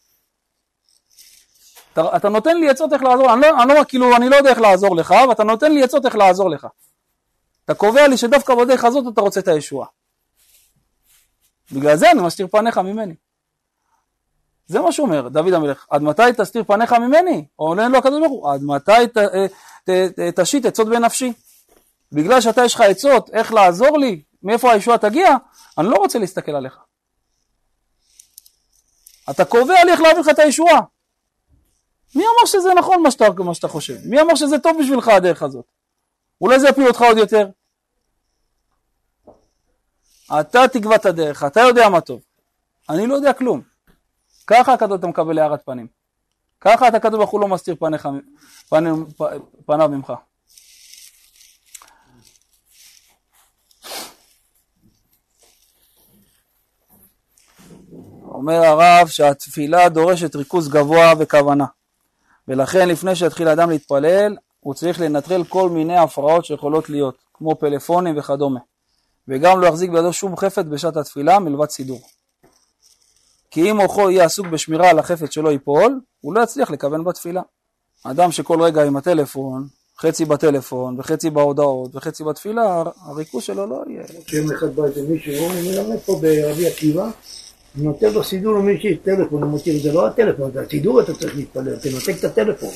[2.01, 4.51] אתה, אתה נותן לי עצות איך לעזור, אני לא, אני לא, כאילו, אני לא יודע
[4.51, 6.67] איך לעזור לך, ואתה נותן לי עצות איך לעזור לך.
[7.65, 9.87] אתה קובע לי שדווקא בדרך הזאת אתה רוצה את הישועה.
[11.73, 13.15] בגלל זה אני מסתיר פניך ממני.
[14.67, 17.45] זה מה שהוא אומר, דוד המלך, עד מתי תסתיר פניך ממני?
[17.57, 19.47] עונה לו הקדוש ברוך הוא, עד מתי ת, אה,
[19.85, 21.33] ת, ת, תשית עצות בנפשי?
[22.13, 25.29] בגלל שאתה יש לך עצות איך לעזור לי, מאיפה הישועה תגיע,
[25.79, 26.79] אני לא רוצה להסתכל עליך.
[29.31, 30.81] אתה קובע לי איך להביא לך את הישועה.
[32.15, 33.97] מי אמר שזה נכון מה שאתה, מה שאתה חושב?
[34.05, 35.65] מי אמר שזה טוב בשבילך הדרך הזאת?
[36.41, 37.49] אולי זה יפיל אותך עוד יותר?
[40.41, 42.21] אתה תקבע את הדרך, אתה יודע מה טוב.
[42.89, 43.63] אני לא יודע כלום.
[44.47, 45.87] ככה אתה מקבל הארת פנים.
[46.61, 48.09] ככה אתה כתוב הוא לא מסתיר פניך,
[48.69, 48.97] פניו,
[49.67, 50.13] פניו ממך.
[58.23, 61.65] אומר הרב שהתפילה דורשת ריכוז גבוה וכוונה
[62.49, 68.19] ולכן לפני שיתחיל האדם להתפלל הוא צריך לנטרל כל מיני הפרעות שיכולות להיות כמו פלאפונים
[68.19, 68.61] וכדומה.
[69.29, 72.01] וגם לא יחזיק בידו שום חפץ בשעת התפילה מלבד סידור.
[73.51, 77.43] כי אם מוחו יהיה עסוק בשמירה על החפץ שלא ייפול הוא לא יצליח לכוון בתפילה.
[78.05, 79.67] אדם שכל רגע עם הטלפון
[79.99, 84.05] חצי בטלפון וחצי בהודעות וחצי בתפילה הריכוז שלו לא יהיה.
[84.33, 87.11] יום אחד בא איזה מישהו, הוא מלמד פה ברבי עקיבא
[87.79, 91.37] נותן לו סידור למי שיש טלפון, הוא מכיר, זה לא הטלפון, זה הסידור אתה צריך
[91.37, 92.70] להתפלל, תנתק את הטלפון.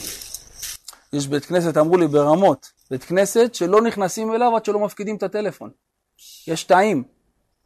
[1.13, 5.23] יש בית כנסת, אמרו לי, ברמות, בית כנסת שלא נכנסים אליו עד שלא מפקידים את
[5.23, 5.71] הטלפון.
[6.47, 7.05] יש תאים.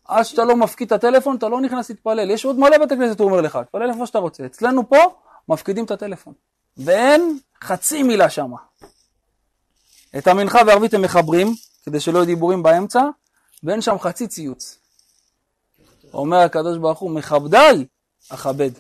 [0.05, 2.31] עד שאתה לא מפקיד את הטלפון, אתה לא נכנס להתפלל.
[2.31, 4.47] יש עוד מלא בתי כנסת, הוא אומר לך, תפלל איפה שאתה רוצה.
[4.47, 4.97] אצלנו פה,
[5.49, 6.33] מפקידים את הטלפון.
[6.77, 8.51] ואין חצי מילה שם.
[10.19, 13.03] את המנחה והערבית הם מחברים, כדי שלא יהיו דיבורים באמצע,
[13.65, 14.79] ואין שם חצי ציוץ.
[16.15, 17.87] אומר הקדוש ברוך הוא, מכבדיי
[18.29, 18.71] אכבד.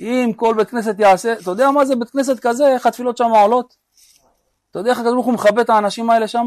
[0.00, 3.24] אם כל בית כנסת יעשה, אתה יודע מה זה בית כנסת כזה, איך התפילות שם
[3.24, 3.76] עולות?
[4.70, 6.46] אתה יודע איך הקדוש ברוך הוא מכבד את האנשים האלה שם?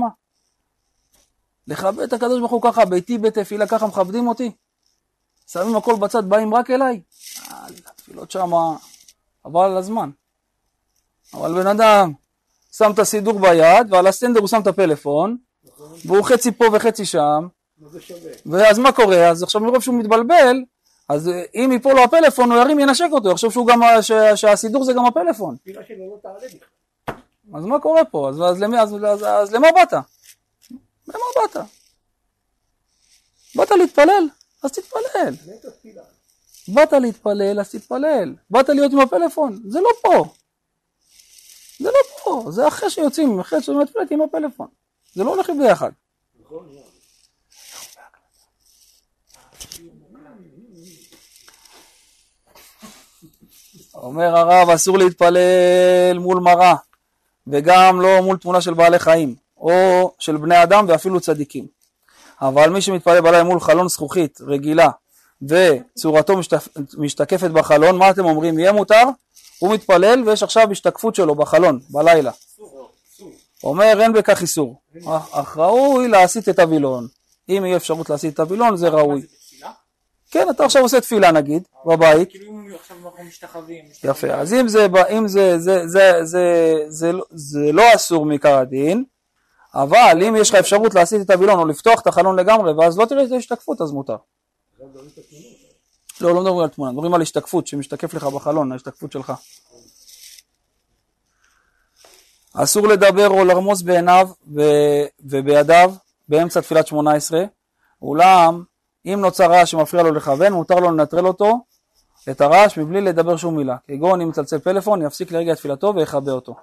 [1.67, 4.51] לכבד את הקדוש ברוך הוא ככה, ביתי בית תפילה, ככה מכבדים אותי.
[5.47, 7.01] שמים הכל בצד, באים רק אליי.
[7.85, 8.49] התפילות שם,
[9.43, 10.09] עבר על הזמן.
[11.33, 12.13] אבל בן אדם
[12.71, 15.37] שם את הסידור ביד, ועל הסטנדר הוא שם את הפלאפון,
[16.05, 17.47] והוא חצי פה וחצי שם,
[18.45, 19.29] ואז מה קורה?
[19.29, 20.57] אז עכשיו מרוב שהוא מתבלבל,
[21.09, 24.83] אז אה, אם ייפול לו הפלאפון, הוא ירים ינשק אותו, יחשוב שהוא גם, ש, שהסידור
[24.83, 25.55] זה גם הפלאפון.
[25.67, 25.81] לא
[27.53, 28.29] אז מה קורה פה?
[28.29, 29.93] אז, אז, למי, אז, אז, אז למה באת?
[31.07, 31.65] למה באת?
[33.55, 34.27] באת להתפלל?
[34.63, 35.33] אז תתפלל.
[36.67, 38.35] באת להתפלל, אז תתפלל.
[38.49, 39.61] באת להיות עם הפלאפון?
[39.67, 40.25] זה לא פה.
[41.79, 44.67] זה לא פה, זה אחרי שיוצאים, אחרי שיוצאים עם הפלאפון.
[45.19, 45.89] זה לא הולך ביחד.
[53.93, 56.75] אומר הרב, אסור להתפלל מול מראה,
[57.47, 61.67] וגם לא מול תמונה של בעלי חיים, או של בני אדם ואפילו צדיקים.
[62.41, 64.89] אבל מי שמתפלל בלילה מול חלון זכוכית רגילה,
[65.41, 66.39] וצורתו.
[66.97, 68.59] משתקפת בחלון, מה אתם אומרים?
[68.59, 69.03] יהיה מותר?
[69.59, 72.31] הוא מתפלל ויש עכשיו השתקפות שלו בחלון, בלילה.
[73.63, 74.81] אומר אין בכך איסור,
[75.31, 77.07] אך ראוי להסיט את הווילון.
[77.49, 79.21] אם יהיה אפשרות להסיט את הווילון זה ראוי.
[80.31, 82.29] כן, אתה עכשיו עושה תפילה נגיד, בבית.
[82.29, 83.85] כאילו אם עכשיו אנחנו משתחווים.
[84.03, 89.03] יפה, אז אם זה, אם זה, זה, זה, זה, זה, זה לא אסור מעיקר הדין,
[89.75, 93.05] אבל אם יש לך אפשרות להסיט את הווילון או לפתוח את החלון לגמרי, ואז לא
[93.05, 94.15] תראה את ההשתקפות, אז מותר.
[96.21, 99.33] לא, לא מדברים על תמונה, מדברים על השתקפות שמשתקף לך בחלון, ההשתקפות שלך.
[102.63, 104.29] אסור לדבר או לרמוז בעיניו
[105.19, 105.93] ובידיו
[106.27, 107.43] באמצע תפילת שמונה עשרה,
[108.01, 108.63] אולם
[109.05, 111.65] אם נוצר רעש שמפריע לו לכוון, מותר לו לנטרל אותו,
[112.31, 113.77] את הרעש, מבלי לדבר שום מילה.
[113.87, 116.55] כגון אם מצלצל פלאפון, יפסיק לרגע את תפילתו ויכבה אותו.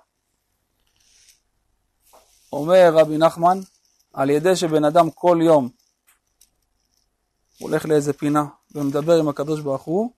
[2.53, 3.59] אומר רבי נחמן,
[4.13, 5.69] על ידי שבן אדם כל יום
[7.59, 8.45] הולך לאיזה פינה
[8.75, 10.11] ומדבר עם הקדוש ברוך הוא,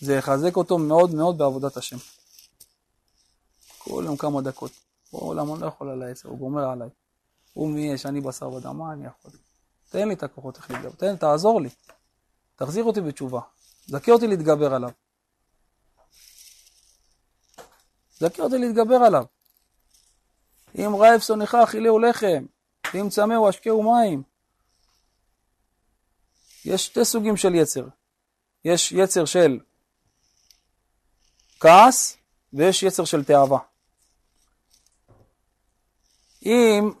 [0.00, 1.96] זה יחזק אותו מאוד מאוד בעבודת השם.
[3.78, 4.89] כל יום כמה דקות.
[5.12, 6.88] בעולם אני לא יכול על העשר, הוא גומר עליי.
[7.52, 9.30] הוא מי יש, אני בשר ודם, מה אני יכול?
[9.88, 11.68] תן לי את הכוחות איך להתגבר, תן, תעזור לי.
[12.56, 13.40] תחזיר אותי בתשובה,
[13.86, 14.90] זכה אותי להתגבר עליו.
[18.18, 19.24] זכה אותי להתגבר עליו.
[20.78, 22.44] אם רעב שונאך אכילהו לחם,
[22.94, 24.22] ואם צמאו השקהו מים.
[26.64, 27.88] יש שתי סוגים של יצר.
[28.64, 29.60] יש יצר של
[31.60, 32.16] כעס
[32.52, 33.58] ויש יצר של תאווה.
[36.44, 36.92] אם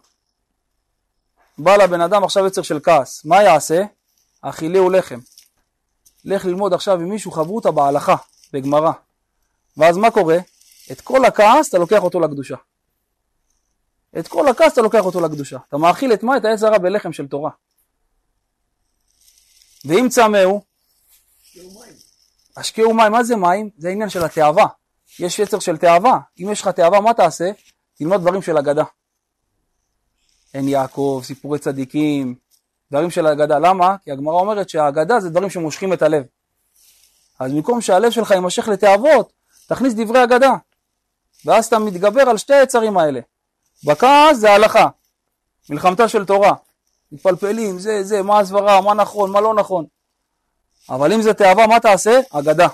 [1.58, 3.82] בא לבן אדם עכשיו יצר של כעס, מה יעשה?
[4.40, 5.18] אכילהו לחם.
[6.24, 8.16] לך ללמוד עכשיו עם מישהו חברותא בהלכה,
[8.52, 8.92] בגמרא.
[9.76, 10.38] ואז מה קורה?
[10.92, 12.56] את כל הכעס אתה לוקח אותו לקדושה.
[14.18, 15.58] את כל הכעס אתה לוקח אותו לקדושה.
[15.68, 16.36] אתה מאכיל את מה?
[16.36, 17.50] את העץ הרע בלחם של תורה.
[19.84, 20.62] ואם צמאו,
[22.56, 23.12] השקיעו מים.
[23.12, 23.70] מה זה מים?
[23.78, 24.66] זה עניין של התאווה.
[25.18, 26.18] יש יצר של תאווה.
[26.40, 27.50] אם יש לך תאווה, מה תעשה?
[27.98, 28.84] תלמד דברים של אגדה.
[30.52, 32.34] עין יעקב, סיפורי צדיקים,
[32.90, 33.58] דברים של אגדה.
[33.58, 33.96] למה?
[34.04, 36.22] כי הגמרא אומרת שהאגדה זה דברים שמושכים את הלב.
[37.40, 39.32] אז במקום שהלב שלך יימשך לתאוות,
[39.66, 40.52] תכניס דברי אגדה.
[41.44, 43.20] ואז אתה מתגבר על שתי היצרים האלה.
[43.84, 44.88] בכעס זה הלכה,
[45.70, 46.52] מלחמתה של תורה.
[47.12, 49.84] מתפלפלים, זה, זה, מה הסברה, מה נכון, מה לא נכון.
[50.88, 52.20] אבל אם זה תאווה, מה תעשה?
[52.30, 52.68] אגדה.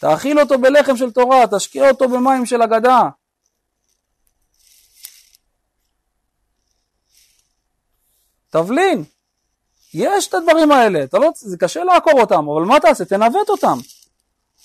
[0.00, 3.08] תאכיל אותו בלחם של תורה, תשקיע אותו במים של אגדה.
[8.50, 9.04] תבלין.
[9.94, 13.04] יש את הדברים האלה, לא, זה קשה לעקור אותם, אבל מה תעשה?
[13.04, 13.78] תנווט אותם.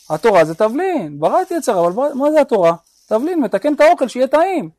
[0.09, 2.73] התורה זה תבלין, בראתי יצר, אבל מה זה התורה?
[3.07, 4.69] תבלין, מתקן את האוכל שיהיה טעים.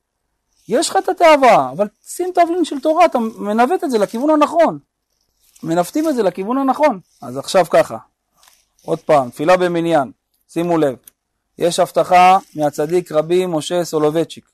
[0.69, 4.79] יש לך את התאווה, אבל שים תבלין של תורה, אתה מנווט את זה לכיוון הנכון.
[5.63, 7.01] מנווטים את זה לכיוון הנכון.
[7.23, 7.97] אז עכשיו ככה,
[8.85, 10.11] עוד פעם, תפילה במניין,
[10.49, 10.97] שימו לב,
[11.59, 14.45] יש הבטחה מהצדיק רבי משה סולובייצ'יק,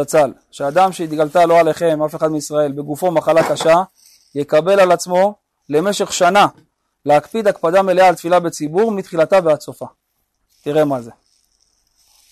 [0.00, 3.82] זצ"ל, שאדם שהתגלתה לא עליכם, אף אחד מישראל, בגופו מחלה קשה,
[4.34, 5.34] יקבל על עצמו
[5.68, 6.46] למשך שנה
[7.04, 9.86] להקפיד הקפדה מלאה על תפילה בציבור מתחילתה ועד סופה.
[10.62, 11.10] תראה מה זה.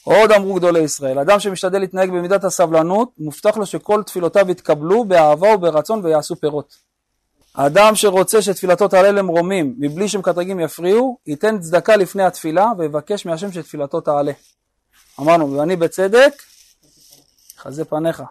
[0.04, 5.54] עוד אמרו גדולי ישראל, אדם שמשתדל להתנהג במידת הסבלנות, מובטח לו שכל תפילותיו יתקבלו באהבה
[5.54, 6.76] וברצון ויעשו פירות.
[7.54, 14.00] אדם שרוצה שתפילתו תעלה למרומים מבלי שמקטרגים יפריעו, ייתן צדקה לפני התפילה ויבקש מהשם שתפילתו
[14.00, 14.32] תעלה.
[15.20, 16.42] אמרנו, ואני בצדק,
[17.58, 18.22] חזה פניך.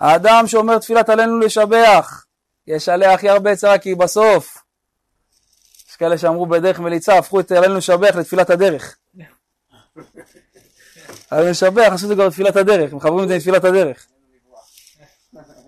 [0.00, 2.24] האדם שאומר תפילת עלינו לשבח,
[2.66, 4.64] ישלח ירבה צרה כי בסוף.
[5.90, 8.96] יש כאלה שאמרו בדרך מליצה, הפכו את עלינו לשבח לתפילת הדרך.
[11.30, 14.06] עלינו לשבח, עשו את זה גם בתפילת הדרך, מחברים את זה לתפילת הדרך.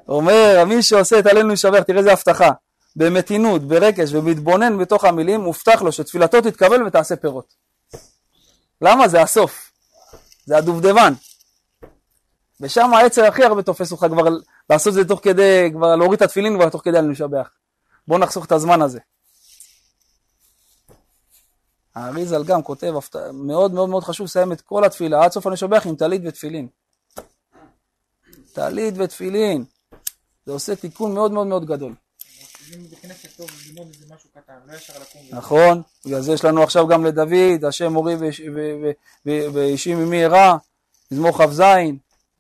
[0.09, 2.51] אומר, מי שעושה את עלינו לשבח, תראה איזה הבטחה,
[2.97, 7.55] במתינות, ברקש ומתבונן בתוך המילים, מובטח לו שתפילתו תתקבל ותעשה פירות.
[8.83, 9.09] למה?
[9.09, 9.73] זה הסוף.
[10.47, 11.13] זה הדובדבן.
[12.61, 14.37] ושם העצר הכי הרבה תופס אותך כבר
[14.71, 17.51] לעשות את זה תוך כדי, כבר להוריד את התפילין כבר תוך כדי עלינו לשבח.
[18.09, 19.01] בוא נחסוך את הזמן הזה.
[21.95, 22.95] האריזל גם כותב,
[23.33, 26.69] מאוד מאוד מאוד חשוב לסיים את כל התפילה עד סוף הנשבח עם טלית ותפילין.
[28.53, 29.65] טלית ותפילין.
[30.47, 31.95] זה עושה תיקון מאוד מאוד מאוד גדול.
[35.31, 38.17] נכון, בגלל זה יש לנו עכשיו גם לדוד, השם מורי
[39.27, 40.57] ואישי ממי אירע,
[41.11, 41.63] מזמור כ"ז,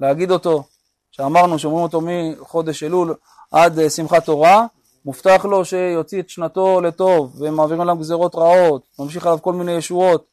[0.01, 0.65] להגיד אותו,
[1.11, 3.15] שאמרנו שאומרים אותו מחודש אלול
[3.53, 4.67] עד אה, שמחת תורה,
[5.05, 10.25] מובטח לו שיוציא את שנתו לטוב, ומעבירים עליו גזרות רעות, ממשיך עליו כל מיני ישועות,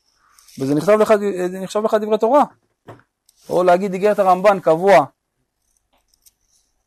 [0.59, 1.14] וזה נחשב לך,
[1.51, 2.43] נחשב לך דברי תורה.
[3.49, 5.05] או להגיד איגרת הרמב"ן קבוע,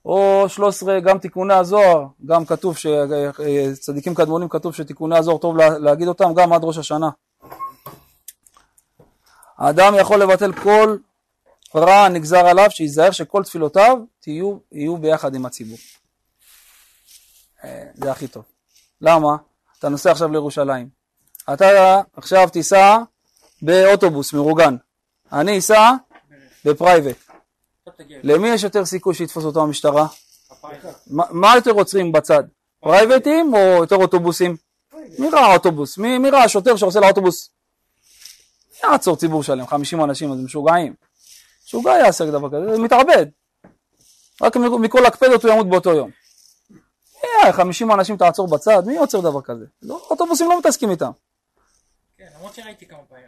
[0.05, 6.35] או 13 גם תיקוני הזוהר, גם כתוב שצדיקים קדמונים כתוב שתיקוני הזוהר טוב להגיד אותם
[6.35, 7.11] גם עד ראש השנה.
[9.59, 10.97] האדם יכול לבטל כל
[11.79, 15.79] רע הנגזר עליו, שייזהר שכל תפילותיו תהיו, יהיו ביחד עם הציבור.
[17.65, 18.45] אה, זה הכי טוב.
[19.01, 19.37] למה?
[19.79, 20.89] אתה נוסע עכשיו לירושלים.
[21.53, 22.99] אתה עכשיו תיסע
[23.63, 24.77] באוטובוס מרוגן.
[25.33, 25.93] אני אסע
[26.65, 27.17] בפרייבט.
[28.23, 30.07] למי יש יותר סיכוי שיתפוס אותו המשטרה?
[31.11, 32.43] מה יותר עוצרים בצד?
[32.81, 34.57] פרייבטים או יותר אוטובוסים?
[35.19, 35.99] מי ראה אוטובוס?
[35.99, 37.51] מי ראה שוטר שעושה לאוטובוס?
[38.85, 40.95] יעצור ציבור שלם, 50 אנשים, אז משוגעים.
[41.67, 43.27] משוגע יעשה דבר כזה, זה מתערבד.
[44.43, 46.11] רק מכל הקפדות הוא ימות באותו יום.
[47.53, 49.65] 50 אנשים תעצור בצד, מי עוצר דבר כזה?
[49.83, 51.11] לא, אוטובוסים לא מתעסקים איתם.
[52.19, 53.27] כן, למרות שראיתי כמה פעמים.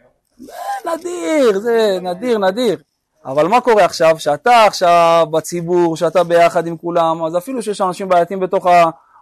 [0.85, 2.81] נדיר, זה נדיר, נדיר.
[3.25, 4.19] אבל מה קורה עכשיו?
[4.19, 8.67] שאתה עכשיו בציבור, שאתה ביחד עם כולם, אז אפילו שיש אנשים בעייתיים בתוך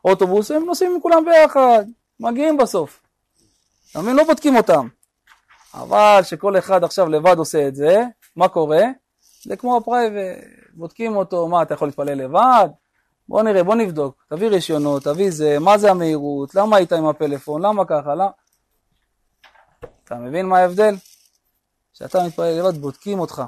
[0.04, 1.86] האוטובוס, הם נוסעים עם כולם ביחד,
[2.20, 3.02] מגיעים בסוף.
[3.92, 4.16] אתה מבין?
[4.16, 4.88] לא בודקים אותם.
[5.74, 8.04] אבל שכל אחד עכשיו לבד עושה את זה,
[8.36, 8.82] מה קורה?
[9.48, 10.44] זה כמו ה private,
[10.74, 12.70] בודקים אותו, מה, אתה יכול להתפלל לבד?
[13.30, 17.62] בוא נראה, בוא נבדוק, תביא רישיונות, תביא זה, מה זה המהירות, למה היית עם הפלאפון,
[17.62, 18.30] למה ככה, למה...
[20.04, 20.96] אתה מבין מה ההבדל?
[21.94, 23.42] כשאתה מתפלל לבד בודקים אותך,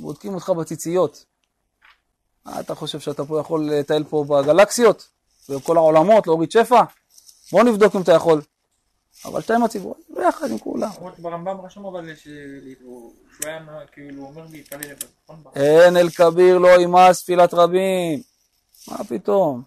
[0.00, 1.24] בודקים אותך בציציות.
[2.46, 5.08] מה אתה חושב שאתה פה יכול לטייל פה בגלקסיות,
[5.48, 6.82] בכל העולמות, להוריד שפע?
[7.52, 8.42] בוא נבדוק אם אתה יכול.
[9.24, 10.90] אבל שאתה עם הציבור, ביחד עם כולם.
[11.18, 13.60] ברמב"ם רשום אבל ש- שהוא שהוא היה
[13.92, 15.42] כאילו אומר להתפלל לבד, נכון?
[15.56, 18.22] אין אל כביר לא ימאס תפילת רבים.
[18.88, 19.62] מה פתאום?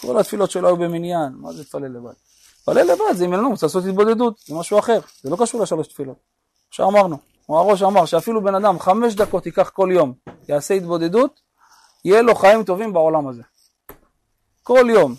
[0.00, 2.12] כל התפילות שלו היו במניין, מה זה תפלל לבד?
[2.62, 5.60] תפלל לבד זה אם אין לנו, צריך לעשות התבודדות, זה משהו אחר, זה לא קשור
[5.62, 6.16] לשלוש תפילות.
[6.70, 7.18] שאמרנו,
[7.48, 10.12] או הראש אמר שאפילו בן אדם חמש דקות ייקח כל יום,
[10.48, 11.40] יעשה התבודדות,
[12.04, 13.42] יהיה לו חיים טובים בעולם הזה.
[14.62, 15.14] כל יום.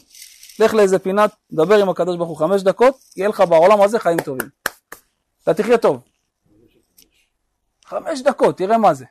[0.65, 4.21] לך לאיזה פינה, דבר עם הקדוש ברוך הוא חמש דקות, יהיה לך בעולם הזה חיים
[4.21, 4.49] טובים.
[5.43, 6.01] אתה תחיה טוב.
[7.85, 9.05] חמש דקות, תראה מה זה.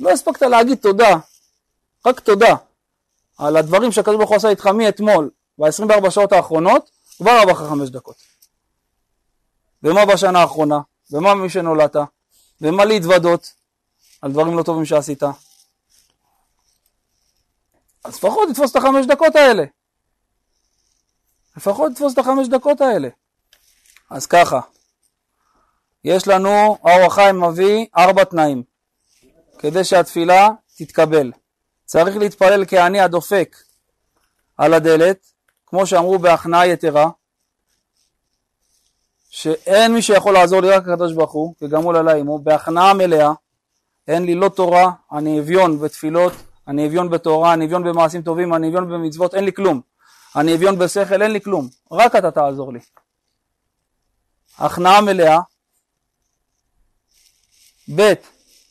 [0.00, 1.16] לא הספקת להגיד תודה,
[2.06, 2.54] רק תודה,
[3.38, 7.90] על הדברים שהקדוש ברוך הוא עשה איתך מאתמול, ב-24 שעות האחרונות, כבר עבר לך חמש
[7.90, 8.16] דקות.
[9.82, 10.80] ומה בשנה האחרונה?
[11.10, 11.96] ומה מי שנולדת?
[12.60, 13.52] ומה להתוודות
[14.22, 15.22] על דברים לא טובים שעשית?
[18.04, 19.64] אז לפחות תתפוס את החמש דקות האלה.
[21.58, 23.08] לפחות תתפוס את החמש דקות האלה.
[24.10, 24.60] אז ככה,
[26.04, 28.62] יש לנו, האור החיים מביא ארבע תנאים
[29.58, 31.32] כדי שהתפילה תתקבל.
[31.84, 33.56] צריך להתפלל כעני הדופק
[34.56, 35.26] על הדלת,
[35.66, 37.10] כמו שאמרו בהכנעה יתרה,
[39.30, 43.32] שאין מי שיכול לעזור לי רק הקדוש ברוך הוא, כגמול עלי עמו, בהכנעה מלאה,
[44.08, 46.32] אין לי לא תורה, אני אביון בתפילות,
[46.68, 49.87] אני אביון בתורה, אני אביון במעשים טובים, אני אביון במצוות, אין לי כלום.
[50.36, 52.78] אני אביון בשכל, אין לי כלום, רק אתה תעזור לי.
[54.58, 55.38] הכנעה מלאה,
[57.96, 58.12] ב'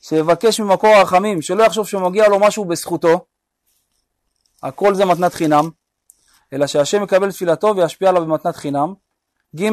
[0.02, 3.26] שיבקש ממקור הרחמים, שלא יחשוב שמגיע לו משהו בזכותו,
[4.64, 5.70] הכל זה מתנת חינם,
[6.54, 8.94] אלא שהשם יקבל תפילתו וישפיע עליו במתנת חינם.
[9.56, 9.70] ג'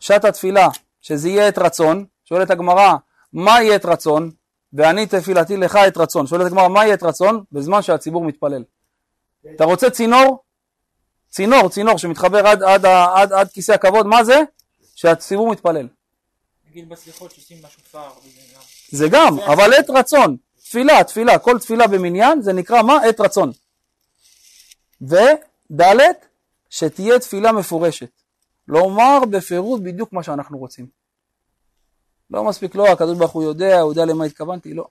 [0.00, 0.68] שעת התפילה,
[1.00, 2.94] שזה יהיה עת רצון, שואלת הגמרא,
[3.32, 4.30] מה יהיה עת רצון?
[4.72, 6.26] ואני תפילתי לך עת רצון.
[6.26, 7.44] שואלת הגמרא, מה יהיה עת רצון?
[7.52, 8.64] בזמן שהציבור מתפלל.
[9.56, 10.42] אתה רוצה צינור?
[11.30, 14.42] צינור, צינור שמתחבר עד, עד, עד, עד, כיסא הכבוד, מה זה?
[14.94, 15.88] שהציבור מתפלל.
[16.70, 18.08] נגיד בסליחות שעושים בשופר.
[18.90, 22.96] זה גם, אבל עת רצון, תפילה, תפילה, כל תפילה במניין זה נקרא מה?
[23.08, 23.52] עת רצון.
[25.02, 25.80] וד'
[26.70, 28.10] שתהיה תפילה מפורשת.
[28.68, 30.86] לומר בפירוט בדיוק מה שאנחנו רוצים.
[32.30, 34.88] לא מספיק לא, הקדוש ברוך הוא יודע, הוא יודע למה התכוונתי, לא.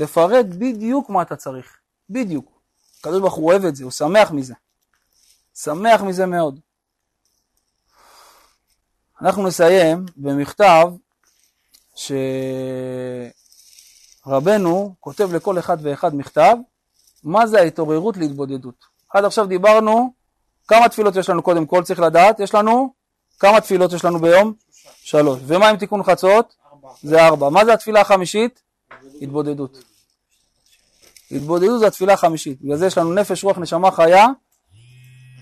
[0.00, 1.78] לפרט בדיוק מה אתה צריך,
[2.10, 2.60] בדיוק.
[3.00, 4.54] הקדוש ברוך הוא אוהב את זה, הוא שמח מזה.
[5.54, 6.60] שמח מזה מאוד.
[9.22, 10.88] אנחנו נסיים במכתב
[14.24, 16.56] שרבנו כותב לכל אחד ואחד מכתב,
[17.24, 18.84] מה זה ההתעוררות להתבודדות.
[19.10, 20.12] עד עכשיו דיברנו,
[20.68, 22.94] כמה תפילות יש לנו קודם כל, צריך לדעת, יש לנו,
[23.38, 24.54] כמה תפילות יש לנו ביום?
[25.02, 25.40] שלוש.
[25.46, 26.54] ומה עם תיקון חצות?
[26.72, 26.88] ארבע.
[27.02, 27.48] זה ארבע.
[27.48, 28.62] מה זה התפילה החמישית?
[29.22, 29.84] התבודדות.
[31.30, 32.62] התבודדות זה התפילה החמישית.
[32.62, 34.26] בגלל זה יש לנו נפש, רוח, נשמה, חיה,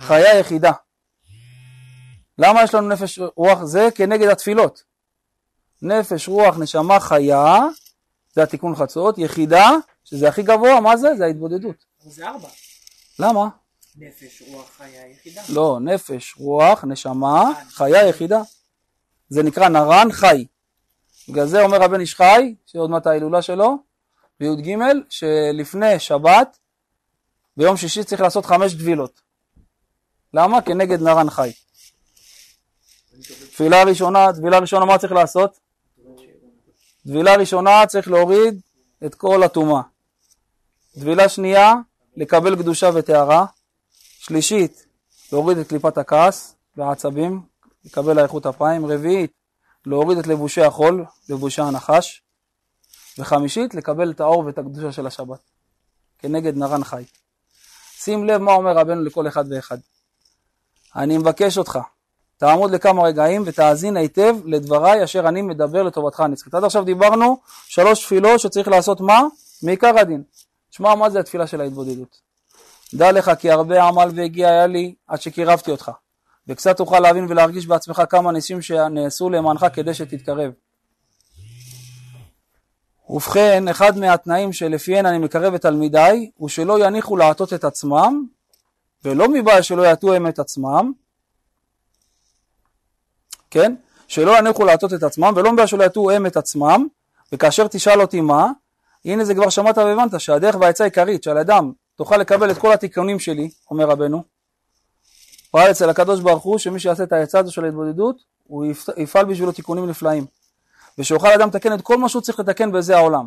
[0.00, 0.72] חיה יחידה.
[2.38, 3.64] למה יש לנו נפש, רוח?
[3.64, 4.82] זה כנגד התפילות.
[5.82, 7.58] נפש, רוח, נשמה, חיה,
[8.32, 9.70] זה התיקון חצות, יחידה,
[10.04, 11.08] שזה הכי גבוה, מה זה?
[11.16, 11.84] זה ההתבודדות.
[12.04, 12.48] זה ארבע.
[13.18, 13.48] למה?
[13.96, 15.42] נפש, רוח, חיה, יחידה.
[15.48, 18.40] לא, נפש, רוח, נשמה, חיה יחידה.
[19.28, 20.46] זה נקרא נרן חי.
[21.28, 23.76] בגלל זה אומר הבן איש חי, שעוד מעט ההילולה שלו,
[24.40, 24.76] בי"ג,
[25.10, 26.58] שלפני שבת,
[27.56, 29.20] ביום שישי צריך לעשות חמש טבילות.
[30.34, 30.62] למה?
[30.62, 31.52] כנגד נרן חי.
[33.50, 35.58] תפילה ראשונה, טבילה ראשונה מה צריך לעשות?
[37.04, 38.60] טבילה ראשונה צריך להוריד
[39.06, 39.82] את כל הטומאה.
[40.94, 41.74] טבילה שנייה,
[42.16, 43.46] לקבל קדושה וטהרה.
[44.18, 44.86] שלישית,
[45.32, 47.42] להוריד את קליפת הכעס והעצבים,
[47.84, 48.86] לקבל לאיכות אפיים.
[48.86, 49.32] רביעית,
[49.86, 52.22] להוריד את לבושי החול, לבושי הנחש.
[53.18, 55.40] וחמישית, לקבל את האור ואת הקדושה של השבת,
[56.18, 57.04] כנגד נרן חי.
[57.96, 59.78] שים לב מה אומר רבנו לכל אחד ואחד.
[60.96, 61.78] אני מבקש אותך,
[62.36, 66.54] תעמוד לכמה רגעים ותאזין היטב לדבריי אשר אני מדבר לטובתך הנצחית.
[66.54, 67.36] עד עכשיו דיברנו
[67.68, 69.22] שלוש תפילות שצריך לעשות מה?
[69.62, 70.22] מעיקר הדין.
[70.70, 72.16] שמע מה זה התפילה של ההתבודדות.
[72.94, 75.90] דע לך כי הרבה עמל והגיע היה לי עד שקירבתי אותך,
[76.48, 80.52] וקצת תוכל להבין ולהרגיש בעצמך כמה ניסים שנעשו למענך כדי שתתקרב.
[83.08, 88.26] ובכן, אחד מהתנאים שלפיהן אני מקרב את תלמידיי, הוא שלא יניחו לעטות את עצמם,
[89.04, 90.92] ולא מבעיה שלא יטו הם את עצמם,
[93.50, 93.74] כן?
[94.08, 96.86] שלא יניחו לעטות את עצמם, ולא מבעיה שלא יטו הם את עצמם,
[97.32, 98.50] וכאשר תשאל אותי מה,
[99.04, 103.18] הנה זה כבר שמעת והבנת שהדרך והעצה העיקרית שעל אדם תוכל לקבל את כל התיקונים
[103.18, 104.24] שלי, אומר רבנו,
[105.50, 109.24] פעל אצל הקדוש ברוך הוא שמי שיעשה את העצה הזו של ההתבודדות, הוא יפ- יפעל
[109.24, 110.26] בשבילו תיקונים נפלאים.
[110.98, 113.26] ושיוכל אדם לתקן את כל מה שהוא צריך לתקן בזה העולם.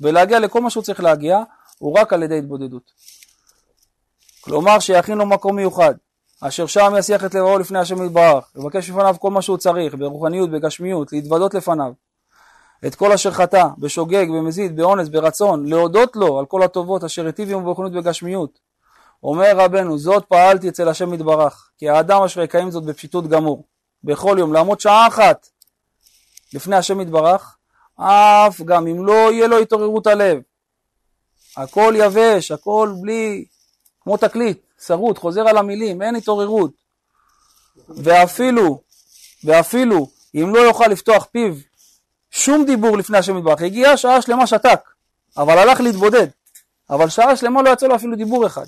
[0.00, 1.42] ולהגיע לכל מה שהוא צריך להגיע,
[1.78, 2.92] הוא רק על ידי התבודדות.
[4.40, 5.94] כלומר שיכין לו מקום מיוחד,
[6.40, 10.50] אשר שם יסיח את לבבו לפני השם יתברך, יבקש לפניו כל מה שהוא צריך, ברוחניות,
[10.50, 11.92] בגשמיות, להתוודות לפניו.
[12.86, 17.50] את כל אשר חטא, בשוגג, במזיד, באונס, ברצון, להודות לו על כל הטובות אשר היטיב
[17.50, 18.58] עמו ברוחניות בגשמיות.
[19.22, 23.64] אומר רבנו, זאת פעלתי אצל השם יתברך, כי האדם אשר יקיים זאת בפשיטות גמור,
[24.04, 25.46] בכל יום, לעמוד שעה אחת
[26.54, 27.56] לפני השם יתברך,
[27.96, 30.38] אף גם אם לא יהיה לו התעוררות הלב.
[31.56, 33.44] הכל יבש, הכל בלי,
[34.00, 36.70] כמו תקליט, שרוט, חוזר על המילים, אין התעוררות.
[37.88, 38.80] ואפילו,
[39.44, 41.54] ואפילו, אם לא יוכל לפתוח פיו
[42.30, 44.80] שום דיבור לפני השם יתברך, הגיע שעה שלמה שתק,
[45.36, 46.26] אבל הלך להתבודד,
[46.90, 48.66] אבל שעה שלמה לא יצא לו אפילו דיבור אחד.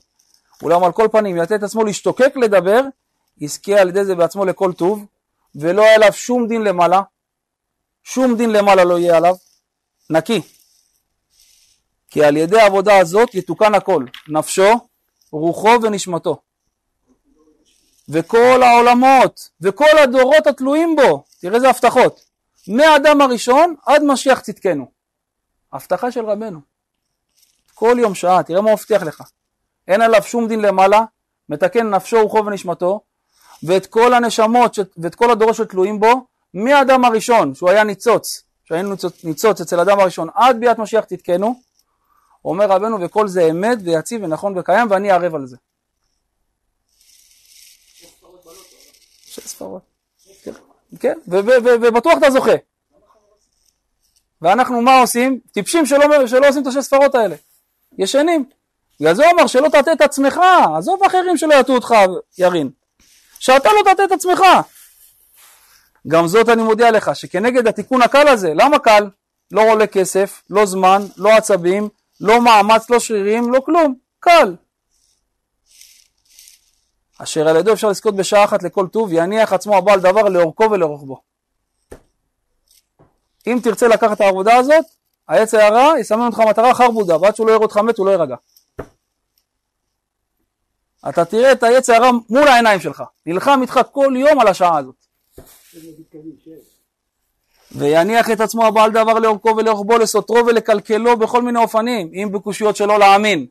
[0.62, 2.80] אולם על כל פנים, יתת את עצמו להשתוקק לדבר,
[3.40, 5.06] יזכה על ידי זה בעצמו לכל טוב,
[5.54, 7.02] ולא היה עליו שום דין למעלה,
[8.04, 9.34] שום דין למעלה לא יהיה עליו,
[10.10, 10.40] נקי.
[12.10, 14.88] כי על ידי העבודה הזאת יתוקן הכל, נפשו,
[15.32, 16.40] רוחו ונשמתו.
[18.08, 22.20] וכל העולמות, וכל הדורות התלויים בו, תראה איזה הבטחות,
[22.68, 24.86] מהאדם הראשון עד משיח צדקנו.
[25.72, 26.60] הבטחה של רבנו.
[27.74, 29.22] כל יום שעה, תראה מה הוא מבטיח לך.
[29.88, 31.04] אין עליו שום דין למעלה,
[31.48, 33.00] מתקן נפשו, רוחו ונשמתו,
[33.62, 34.80] ואת כל הנשמות ש...
[34.96, 40.00] ואת כל הדורות שתלויים בו, מהאדם הראשון, שהוא היה ניצוץ, שהיינו ניצוץ, ניצוץ אצל האדם
[40.00, 41.60] הראשון, עד ביאת משיח תתקנו,
[42.44, 45.56] אומר רבנו, וכל זה אמת ויציב ונכון וקיים, ואני ערב על זה.
[49.26, 49.82] שש ספרות.
[50.42, 50.52] כן,
[51.00, 52.54] כן, ובטוח אתה זוכה.
[54.42, 55.40] ואנחנו מה עושים?
[55.52, 56.04] טיפשים שלא,
[56.48, 57.36] עושים את השש ספרות האלה.
[57.98, 58.44] ישנים.
[59.00, 60.40] בגלל זה הוא אמר שלא תטה את עצמך,
[60.78, 61.94] עזוב אחרים שלא יטו אותך
[62.38, 62.70] ירין.
[63.38, 64.40] שאתה לא תטה את עצמך.
[66.08, 69.08] גם זאת אני מודיע לך, שכנגד התיקון הקל הזה, למה קל?
[69.50, 71.88] לא עולה כסף, לא זמן, לא עצבים,
[72.20, 74.56] לא מאמץ, לא שרירים, לא כלום, קל.
[77.18, 81.20] אשר על ידו אפשר לזכות בשעה אחת לכל טוב, יניח עצמו הבעל דבר לאורכו ולרוחבו.
[83.46, 84.84] אם תרצה לקחת את העבודה הזאת,
[85.28, 88.36] העץ הרע יסמן אותך מטרה חרבודה, ועד שהוא לא יראה אותך מת הוא לא יירגע.
[91.08, 95.06] אתה תראה את העץ הרע מול העיניים שלך, נלחם איתך כל יום על השעה הזאת.
[97.74, 102.98] ויניח את עצמו הבעל דבר לאורכו ולרוחבו, לסותרו ולקלקלו בכל מיני אופנים, אם בקושיות שלא
[102.98, 103.46] להאמין,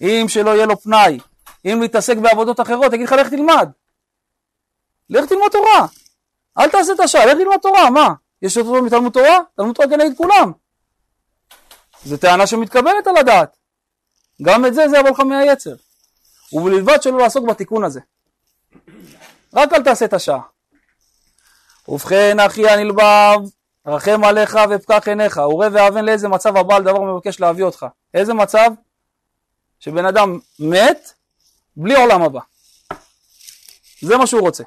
[0.00, 1.18] אם שלא יהיה לו פנאי,
[1.64, 3.70] אם להתעסק בעבודות אחרות, יגיד לך לך תלמד.
[5.10, 5.86] לך תלמד תורה.
[6.58, 8.08] אל תעשה את השעה, לך תלמד תורה, מה?
[8.42, 9.38] יש אותו מתלמוד תורה?
[9.56, 10.52] תלמוד תורה כנגד כולם.
[12.04, 13.56] זו טענה שמתקבלת על הדעת.
[14.42, 15.74] גם את זה זה יבוא לך מהיצר.
[16.52, 18.00] ובלבד שלא לעסוק בתיקון הזה.
[19.54, 20.40] רק אל תעשה את השעה.
[21.88, 23.40] ובכן אחי הנלבב,
[23.86, 27.86] רחם עליך ופקח עיניך, וראה ואבן לאיזה מצב הבעל דבר מבקש להביא אותך.
[28.14, 28.70] איזה מצב?
[29.78, 31.12] שבן אדם מת
[31.76, 32.40] בלי עולם הבא.
[34.00, 34.64] זה מה שהוא רוצה.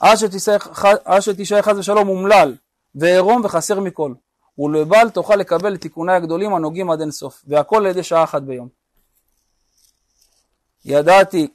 [0.00, 2.56] עד שתישאר חס ושלום אומלל
[2.94, 4.14] ועירום וחסר מכל.
[4.58, 8.42] ולבל תוכל לקבל את תיקוני הגדולים הנוגעים עד אין סוף, והכל על ידי שעה אחת
[8.42, 8.68] ביום.
[10.84, 11.48] ידעתי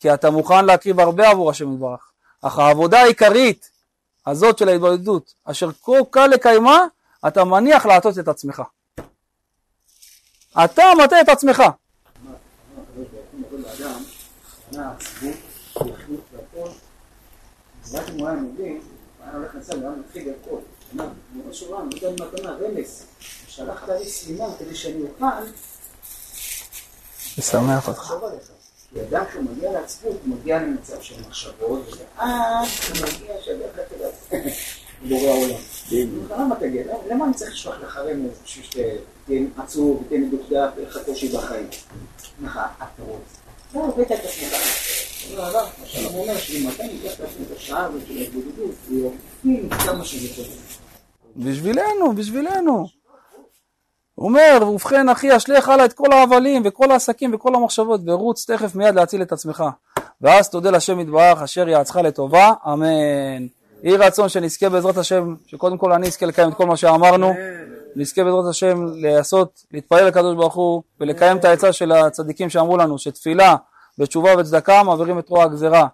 [0.00, 2.11] כי אתה מוכן להקריב הרבה עבור השם יתברך,
[2.42, 3.70] אך העבודה העיקרית
[4.26, 6.86] הזאת של ההתבודדות, אשר כה קל לקיימה,
[7.26, 8.62] אתה מניח להטות את עצמך.
[10.64, 11.62] אתה מטה את עצמך.
[27.38, 28.12] משמח אותך.
[28.94, 31.82] כי אדם כשהוא מגיע לעצמות, הוא מגיע למצב של מחשבות,
[32.16, 34.40] ואז הוא מגיע שדרך כלל
[35.08, 35.58] בורא העולם.
[36.30, 36.82] למה תגיע?
[37.10, 41.66] למה אני צריך לשלוח לך רמז בשביל שתהיה עצוב ותהיה מדוקדק ויהיה לך קושי בחיים?
[42.44, 43.42] לך, אתה רוצה.
[43.74, 44.54] לא, הבאת את עצמך.
[45.82, 49.12] עכשיו הוא אומר שאם אתה ניקח לעצמי את השעה הזאת של ההתבודדות, הוא
[49.70, 50.42] כמה שזה.
[51.36, 53.01] בשבילנו, בשבילנו.
[54.22, 58.94] אומר, ובכן אחי, אשליך הלאה את כל ההבלים וכל העסקים וכל המחשבות, ורוץ תכף מיד
[58.94, 59.64] להציל את עצמך.
[60.20, 63.46] ואז תודה לשם יתברך, אשר יעצך לטובה, אמן.
[63.82, 67.34] יהי רצון שנזכה בעזרת השם, שקודם כל אני אזכה לקיים את כל מה שאמרנו,
[67.96, 72.98] נזכה בעזרת השם לעשות, להתפלל לקדוש ברוך הוא, ולקיים את העצה של הצדיקים שאמרו לנו,
[72.98, 73.56] שתפילה
[73.98, 75.86] ותשובה וצדקה מעבירים את רוע הגזירה.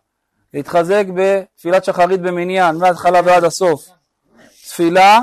[0.55, 3.89] להתחזק בתפילת שחרית במניין, מההתחלה ועד הסוף.
[4.69, 5.21] תפילה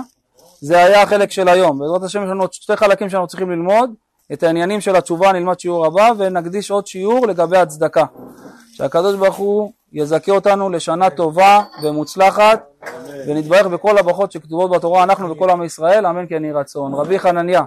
[0.60, 1.80] זה היה החלק של היום.
[1.80, 3.92] בעזרת השם יש לנו עוד שתי חלקים שאנחנו צריכים ללמוד.
[4.34, 8.06] את העניינים של התשובה נלמד שיעור הבא ונקדיש עוד שיעור לגבי הצדקה.
[8.72, 12.64] שהקדוש ברוך הוא יזכה אותנו לשנה טובה ומוצלחת
[13.28, 16.94] ונתברך בכל הברכות שכתובות בתורה אנחנו וכל עם ישראל אמן כן יהי רצון.
[16.94, 17.64] רבי חנניה